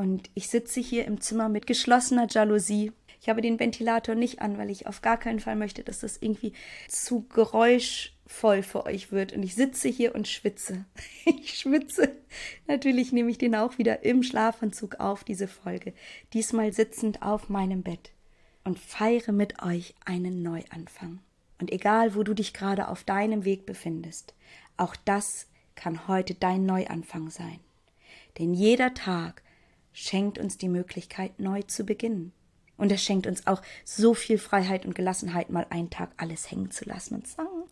Und 0.01 0.31
ich 0.33 0.49
sitze 0.49 0.81
hier 0.81 1.05
im 1.05 1.21
Zimmer 1.21 1.51
mit 1.51 1.67
geschlossener 1.67 2.27
Jalousie. 2.27 2.91
Ich 3.21 3.29
habe 3.29 3.43
den 3.43 3.61
Ventilator 3.61 4.15
nicht 4.15 4.41
an, 4.41 4.57
weil 4.57 4.71
ich 4.71 4.87
auf 4.87 5.03
gar 5.03 5.19
keinen 5.19 5.41
Fall 5.41 5.57
möchte, 5.57 5.85
dass 5.85 6.01
das 6.01 6.17
irgendwie 6.17 6.55
zu 6.89 7.27
geräuschvoll 7.29 8.63
für 8.63 8.87
euch 8.87 9.13
wird. 9.13 9.35
Und 9.35 9.43
ich 9.43 9.55
sitze 9.55 9.89
hier 9.89 10.15
und 10.15 10.27
schwitze. 10.27 10.87
Ich 11.27 11.59
schwitze. 11.59 12.17
Natürlich 12.67 13.13
nehme 13.13 13.31
ich 13.31 13.37
den 13.37 13.55
auch 13.55 13.77
wieder 13.77 14.03
im 14.03 14.23
Schlafanzug 14.23 15.01
auf, 15.01 15.23
diese 15.23 15.49
Folge. 15.49 15.93
Diesmal 16.33 16.73
sitzend 16.73 17.21
auf 17.21 17.51
meinem 17.51 17.83
Bett. 17.83 18.11
Und 18.65 18.79
feiere 18.79 19.33
mit 19.33 19.63
euch 19.63 19.95
einen 20.07 20.43
Neuanfang. 20.43 21.19
Und 21.61 21.71
egal, 21.71 22.15
wo 22.15 22.23
du 22.23 22.33
dich 22.33 22.55
gerade 22.55 22.89
auf 22.89 23.05
deinem 23.05 23.45
Weg 23.45 23.67
befindest, 23.67 24.33
auch 24.79 24.97
das 24.97 25.47
kann 25.75 26.09
heute 26.09 26.33
dein 26.33 26.65
Neuanfang 26.65 27.29
sein. 27.29 27.61
Denn 28.39 28.55
jeder 28.55 28.95
Tag 28.95 29.43
schenkt 29.93 30.39
uns 30.39 30.59
die 30.59 30.69
Möglichkeit, 30.69 31.39
neu 31.39 31.63
zu 31.63 31.85
beginnen. 31.85 32.33
Und 32.77 32.91
er 32.91 32.99
schenkt 32.99 33.27
uns 33.27 33.47
auch 33.47 33.61
so 33.85 34.15
viel 34.15 34.39
Freiheit 34.39 34.87
und 34.87 34.95
Gelassenheit, 34.95 35.51
mal 35.51 35.67
einen 35.69 35.91
Tag 35.91 36.13
alles 36.17 36.51
hängen 36.51 36.71
zu 36.71 36.87
lassen 36.87 37.17
und 37.17 37.27
zu 37.27 37.35
sagen, 37.35 37.65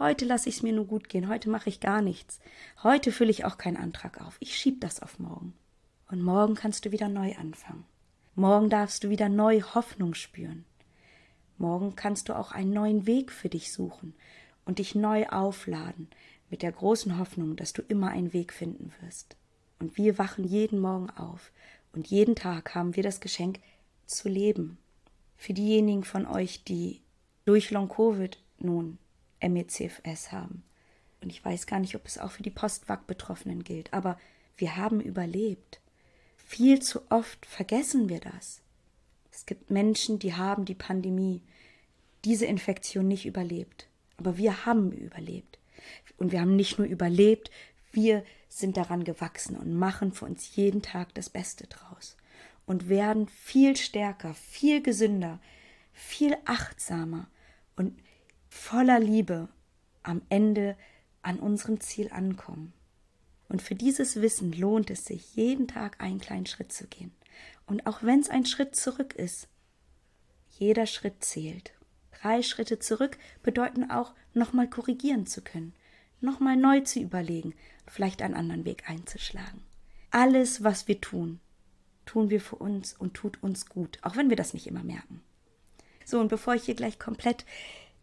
heute 0.00 0.24
lasse 0.24 0.48
ich 0.48 0.56
es 0.56 0.62
mir 0.62 0.72
nur 0.72 0.86
gut 0.86 1.08
gehen, 1.08 1.28
heute 1.28 1.48
mache 1.48 1.68
ich 1.68 1.78
gar 1.78 2.02
nichts, 2.02 2.40
heute 2.82 3.12
fülle 3.12 3.30
ich 3.30 3.44
auch 3.44 3.58
keinen 3.58 3.76
Antrag 3.76 4.20
auf, 4.20 4.36
ich 4.40 4.56
schieb 4.56 4.80
das 4.80 5.00
auf 5.00 5.20
morgen. 5.20 5.54
Und 6.10 6.20
morgen 6.20 6.56
kannst 6.56 6.84
du 6.84 6.90
wieder 6.90 7.08
neu 7.08 7.36
anfangen. 7.36 7.84
Morgen 8.34 8.68
darfst 8.68 9.04
du 9.04 9.08
wieder 9.08 9.28
neu 9.28 9.60
Hoffnung 9.60 10.14
spüren. 10.14 10.64
Morgen 11.58 11.94
kannst 11.94 12.28
du 12.28 12.36
auch 12.36 12.52
einen 12.52 12.72
neuen 12.72 13.06
Weg 13.06 13.32
für 13.32 13.48
dich 13.48 13.72
suchen 13.72 14.14
und 14.64 14.78
dich 14.78 14.94
neu 14.94 15.28
aufladen 15.28 16.08
mit 16.50 16.62
der 16.62 16.72
großen 16.72 17.18
Hoffnung, 17.18 17.56
dass 17.56 17.72
du 17.72 17.82
immer 17.82 18.10
einen 18.10 18.32
Weg 18.32 18.52
finden 18.52 18.92
wirst. 19.00 19.36
Und 19.78 19.96
wir 19.96 20.18
wachen 20.18 20.44
jeden 20.44 20.80
Morgen 20.80 21.10
auf 21.10 21.52
und 21.92 22.08
jeden 22.08 22.34
Tag 22.34 22.74
haben 22.74 22.96
wir 22.96 23.02
das 23.02 23.20
Geschenk 23.20 23.60
zu 24.06 24.28
leben. 24.28 24.78
Für 25.36 25.52
diejenigen 25.52 26.04
von 26.04 26.26
euch, 26.26 26.64
die 26.64 27.00
durch 27.44 27.70
Long-Covid 27.70 28.38
nun 28.58 28.98
MECFS 29.42 30.32
haben. 30.32 30.62
Und 31.20 31.30
ich 31.30 31.44
weiß 31.44 31.66
gar 31.66 31.80
nicht, 31.80 31.94
ob 31.94 32.06
es 32.06 32.18
auch 32.18 32.30
für 32.30 32.42
die 32.42 32.50
Postwag-Betroffenen 32.50 33.64
gilt, 33.64 33.92
aber 33.92 34.18
wir 34.56 34.76
haben 34.76 35.00
überlebt. 35.00 35.80
Viel 36.36 36.80
zu 36.80 37.00
oft 37.10 37.44
vergessen 37.44 38.08
wir 38.08 38.20
das. 38.20 38.60
Es 39.32 39.44
gibt 39.44 39.70
Menschen, 39.70 40.18
die 40.18 40.34
haben 40.34 40.64
die 40.64 40.74
Pandemie, 40.74 41.42
diese 42.24 42.46
Infektion 42.46 43.08
nicht 43.08 43.26
überlebt. 43.26 43.86
Aber 44.16 44.38
wir 44.38 44.64
haben 44.64 44.92
überlebt. 44.92 45.58
Und 46.16 46.32
wir 46.32 46.40
haben 46.40 46.56
nicht 46.56 46.78
nur 46.78 46.86
überlebt, 46.86 47.50
wir 47.96 48.22
sind 48.48 48.76
daran 48.76 49.02
gewachsen 49.02 49.56
und 49.56 49.74
machen 49.74 50.12
für 50.12 50.26
uns 50.26 50.54
jeden 50.54 50.82
Tag 50.82 51.14
das 51.14 51.30
Beste 51.30 51.66
draus 51.66 52.16
und 52.66 52.88
werden 52.88 53.26
viel 53.26 53.76
stärker, 53.76 54.34
viel 54.34 54.82
gesünder, 54.82 55.40
viel 55.92 56.36
achtsamer 56.44 57.26
und 57.74 57.98
voller 58.48 59.00
Liebe 59.00 59.48
am 60.02 60.22
Ende 60.28 60.76
an 61.22 61.40
unserem 61.40 61.80
Ziel 61.80 62.10
ankommen. 62.12 62.72
Und 63.48 63.62
für 63.62 63.74
dieses 63.74 64.20
Wissen 64.20 64.52
lohnt 64.52 64.90
es 64.90 65.06
sich, 65.06 65.34
jeden 65.34 65.66
Tag 65.66 66.00
einen 66.00 66.20
kleinen 66.20 66.46
Schritt 66.46 66.72
zu 66.72 66.86
gehen. 66.86 67.12
Und 67.66 67.86
auch 67.86 68.02
wenn 68.02 68.20
es 68.20 68.28
ein 68.28 68.44
Schritt 68.44 68.76
zurück 68.76 69.14
ist, 69.14 69.48
jeder 70.58 70.86
Schritt 70.86 71.24
zählt. 71.24 71.72
Drei 72.20 72.42
Schritte 72.42 72.78
zurück 72.78 73.16
bedeuten 73.42 73.90
auch, 73.90 74.12
nochmal 74.34 74.68
korrigieren 74.68 75.26
zu 75.26 75.40
können 75.40 75.72
nochmal 76.20 76.56
neu 76.56 76.80
zu 76.80 77.00
überlegen, 77.00 77.54
vielleicht 77.86 78.22
einen 78.22 78.34
anderen 78.34 78.64
Weg 78.64 78.88
einzuschlagen. 78.88 79.62
Alles, 80.10 80.64
was 80.64 80.88
wir 80.88 81.00
tun, 81.00 81.40
tun 82.04 82.30
wir 82.30 82.40
für 82.40 82.56
uns 82.56 82.92
und 82.94 83.14
tut 83.14 83.42
uns 83.42 83.66
gut, 83.66 83.98
auch 84.02 84.16
wenn 84.16 84.30
wir 84.30 84.36
das 84.36 84.54
nicht 84.54 84.66
immer 84.66 84.84
merken. 84.84 85.22
So, 86.04 86.20
und 86.20 86.28
bevor 86.28 86.54
ich 86.54 86.64
hier 86.64 86.74
gleich 86.74 86.98
komplett 86.98 87.44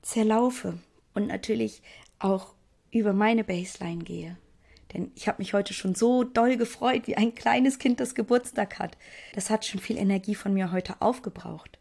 zerlaufe 0.01 0.77
und 1.13 1.27
natürlich 1.27 1.81
auch 2.19 2.53
über 2.91 3.13
meine 3.13 3.43
Baseline 3.43 4.03
gehe, 4.03 4.37
denn 4.93 5.11
ich 5.15 5.27
habe 5.27 5.41
mich 5.41 5.53
heute 5.53 5.73
schon 5.73 5.95
so 5.95 6.23
doll 6.23 6.55
gefreut, 6.57 7.07
wie 7.07 7.17
ein 7.17 7.33
kleines 7.33 7.79
Kind, 7.79 7.99
das 7.99 8.15
Geburtstag 8.15 8.79
hat. 8.79 8.97
Das 9.33 9.49
hat 9.49 9.65
schon 9.65 9.81
viel 9.81 9.97
Energie 9.97 10.35
von 10.35 10.53
mir 10.53 10.71
heute 10.71 11.01
aufgebraucht. 11.01 11.79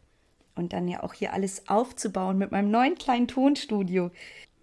Und 0.55 0.73
dann 0.73 0.87
ja 0.87 1.03
auch 1.03 1.13
hier 1.13 1.33
alles 1.33 1.67
aufzubauen 1.67 2.37
mit 2.37 2.51
meinem 2.51 2.71
neuen 2.71 2.95
kleinen 2.95 3.27
Tonstudio, 3.27 4.11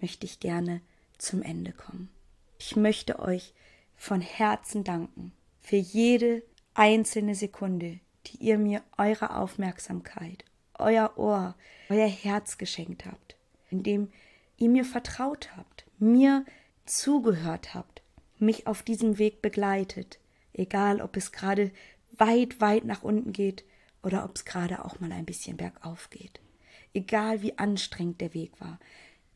möchte 0.01 0.27
ich 0.27 0.41
gerne 0.41 0.81
zum 1.21 1.43
Ende 1.43 1.73
kommen. 1.73 2.11
Ich 2.59 2.77
möchte 2.77 3.19
euch 3.19 3.55
von 3.97 4.21
Herzen 4.21 4.85
danken 4.85 5.33
für 5.61 5.77
jede 5.77 6.43
einzelne 6.75 7.35
Sekunde, 7.35 8.01
die 8.27 8.39
ihr 8.39 8.59
mir 8.59 8.83
eure 8.99 9.37
Aufmerksamkeit, 9.37 10.45
euer 10.79 11.17
Ohr, 11.17 11.55
euer 11.89 12.09
Herz 12.09 12.59
geschenkt 12.59 13.07
habt, 13.07 13.37
indem 13.71 14.11
ihr 14.57 14.69
mir 14.69 14.85
vertraut 14.85 15.57
habt, 15.57 15.85
mir 15.99 16.45
zugehört 16.87 17.75
habt, 17.75 18.03
mich 18.39 18.67
auf 18.67 18.83
diesem 18.83 19.19
Weg 19.19 19.43
begleitet, 19.43 20.19
egal 20.53 21.01
ob 21.01 21.17
es 21.17 21.33
gerade 21.33 21.71
weit, 22.13 22.61
weit 22.61 22.85
nach 22.85 23.03
unten 23.03 23.33
geht 23.33 23.65
oder 24.03 24.25
ob 24.25 24.37
es 24.37 24.45
gerade 24.45 24.85
auch 24.85 25.01
mal 25.01 25.13
ein 25.13 25.27
bisschen 25.27 25.57
bergauf 25.57 26.11
geht. 26.11 26.41
egal 26.93 27.43
wie 27.43 27.59
anstrengend 27.59 28.21
der 28.21 28.35
Weg 28.35 28.61
war. 28.61 28.79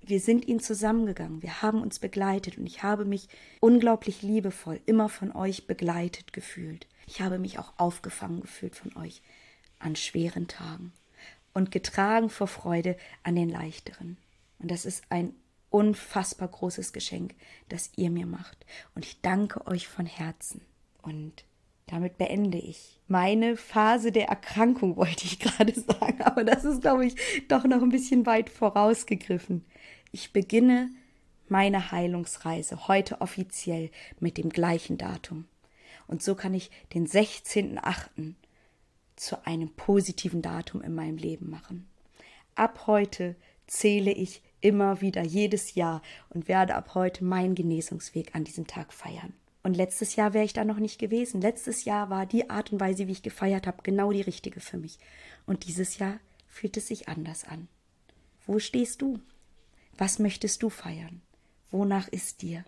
Wir 0.06 0.20
sind 0.20 0.46
ihn 0.46 0.60
zusammengegangen, 0.60 1.42
wir 1.42 1.62
haben 1.62 1.80
uns 1.80 1.98
begleitet 1.98 2.58
und 2.58 2.66
ich 2.66 2.82
habe 2.82 3.06
mich 3.06 3.26
unglaublich 3.60 4.20
liebevoll 4.20 4.78
immer 4.84 5.08
von 5.08 5.34
euch 5.34 5.66
begleitet 5.66 6.34
gefühlt. 6.34 6.86
Ich 7.06 7.22
habe 7.22 7.38
mich 7.38 7.58
auch 7.58 7.72
aufgefangen 7.78 8.42
gefühlt 8.42 8.74
von 8.74 8.94
euch 8.98 9.22
an 9.78 9.96
schweren 9.96 10.46
Tagen 10.46 10.92
und 11.54 11.70
getragen 11.70 12.28
vor 12.28 12.48
Freude 12.48 12.98
an 13.22 13.34
den 13.34 13.48
leichteren. 13.48 14.18
Und 14.58 14.70
das 14.70 14.84
ist 14.84 15.04
ein 15.08 15.34
unfassbar 15.70 16.48
großes 16.48 16.92
Geschenk, 16.92 17.34
das 17.70 17.90
ihr 17.96 18.10
mir 18.10 18.26
macht. 18.26 18.66
Und 18.94 19.06
ich 19.06 19.22
danke 19.22 19.66
euch 19.66 19.88
von 19.88 20.04
Herzen. 20.04 20.60
Und 21.00 21.44
damit 21.86 22.18
beende 22.18 22.58
ich 22.58 23.00
meine 23.08 23.56
Phase 23.56 24.12
der 24.12 24.28
Erkrankung, 24.28 24.96
wollte 24.96 25.24
ich 25.24 25.38
gerade 25.38 25.72
sagen. 25.74 26.22
Aber 26.22 26.44
das 26.44 26.64
ist, 26.64 26.82
glaube 26.82 27.06
ich, 27.06 27.14
doch 27.48 27.64
noch 27.64 27.82
ein 27.82 27.90
bisschen 27.90 28.26
weit 28.26 28.50
vorausgegriffen. 28.50 29.64
Ich 30.14 30.32
beginne 30.32 30.90
meine 31.48 31.90
Heilungsreise 31.90 32.86
heute 32.86 33.20
offiziell 33.20 33.90
mit 34.20 34.38
dem 34.38 34.48
gleichen 34.48 34.96
Datum. 34.96 35.46
Und 36.06 36.22
so 36.22 36.36
kann 36.36 36.54
ich 36.54 36.70
den 36.94 37.08
16.8. 37.08 38.34
zu 39.16 39.44
einem 39.44 39.70
positiven 39.70 40.40
Datum 40.40 40.82
in 40.82 40.94
meinem 40.94 41.16
Leben 41.16 41.50
machen. 41.50 41.88
Ab 42.54 42.84
heute 42.86 43.34
zähle 43.66 44.12
ich 44.12 44.40
immer 44.60 45.00
wieder 45.00 45.24
jedes 45.24 45.74
Jahr 45.74 46.00
und 46.28 46.46
werde 46.46 46.76
ab 46.76 46.94
heute 46.94 47.24
meinen 47.24 47.56
Genesungsweg 47.56 48.36
an 48.36 48.44
diesem 48.44 48.68
Tag 48.68 48.92
feiern. 48.92 49.32
Und 49.64 49.76
letztes 49.76 50.14
Jahr 50.14 50.32
wäre 50.32 50.44
ich 50.44 50.52
da 50.52 50.64
noch 50.64 50.78
nicht 50.78 51.00
gewesen. 51.00 51.40
Letztes 51.40 51.84
Jahr 51.84 52.08
war 52.08 52.24
die 52.24 52.50
Art 52.50 52.70
und 52.70 52.78
Weise, 52.78 53.08
wie 53.08 53.12
ich 53.12 53.24
gefeiert 53.24 53.66
habe, 53.66 53.82
genau 53.82 54.12
die 54.12 54.22
richtige 54.22 54.60
für 54.60 54.76
mich. 54.78 54.96
Und 55.44 55.66
dieses 55.66 55.98
Jahr 55.98 56.20
fühlt 56.46 56.76
es 56.76 56.86
sich 56.86 57.08
anders 57.08 57.42
an. 57.42 57.66
Wo 58.46 58.60
stehst 58.60 59.02
du? 59.02 59.18
Was 59.96 60.18
möchtest 60.18 60.62
du 60.62 60.70
feiern? 60.70 61.22
Wonach 61.70 62.08
ist 62.08 62.42
dir? 62.42 62.64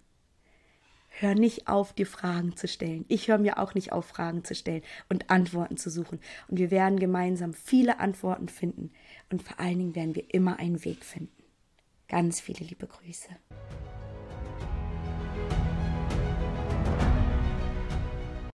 Hör 1.09 1.35
nicht 1.35 1.67
auf, 1.67 1.95
dir 1.95 2.07
Fragen 2.07 2.57
zu 2.57 2.69
stellen. 2.69 3.07
Ich 3.09 3.29
höre 3.29 3.39
mir 3.39 3.59
auch 3.59 3.75
nicht 3.75 3.91
auf, 3.91 4.05
Fragen 4.05 4.45
zu 4.45 4.55
stellen 4.55 4.83
und 5.09 5.31
Antworten 5.31 5.77
zu 5.77 5.89
suchen. 5.91 6.21
Und 6.49 6.59
wir 6.59 6.71
werden 6.71 6.99
gemeinsam 6.99 7.55
viele 7.55 8.01
Antworten 8.01 8.49
finden. 8.49 8.91
Und 9.31 9.43
vor 9.43 9.59
allen 9.59 9.79
Dingen 9.79 9.95
werden 9.95 10.15
wir 10.15 10.33
immer 10.35 10.59
einen 10.59 10.85
Weg 10.85 11.05
finden. 11.05 11.43
Ganz 12.09 12.41
viele 12.41 12.67
liebe 12.67 12.87
Grüße. 12.87 13.31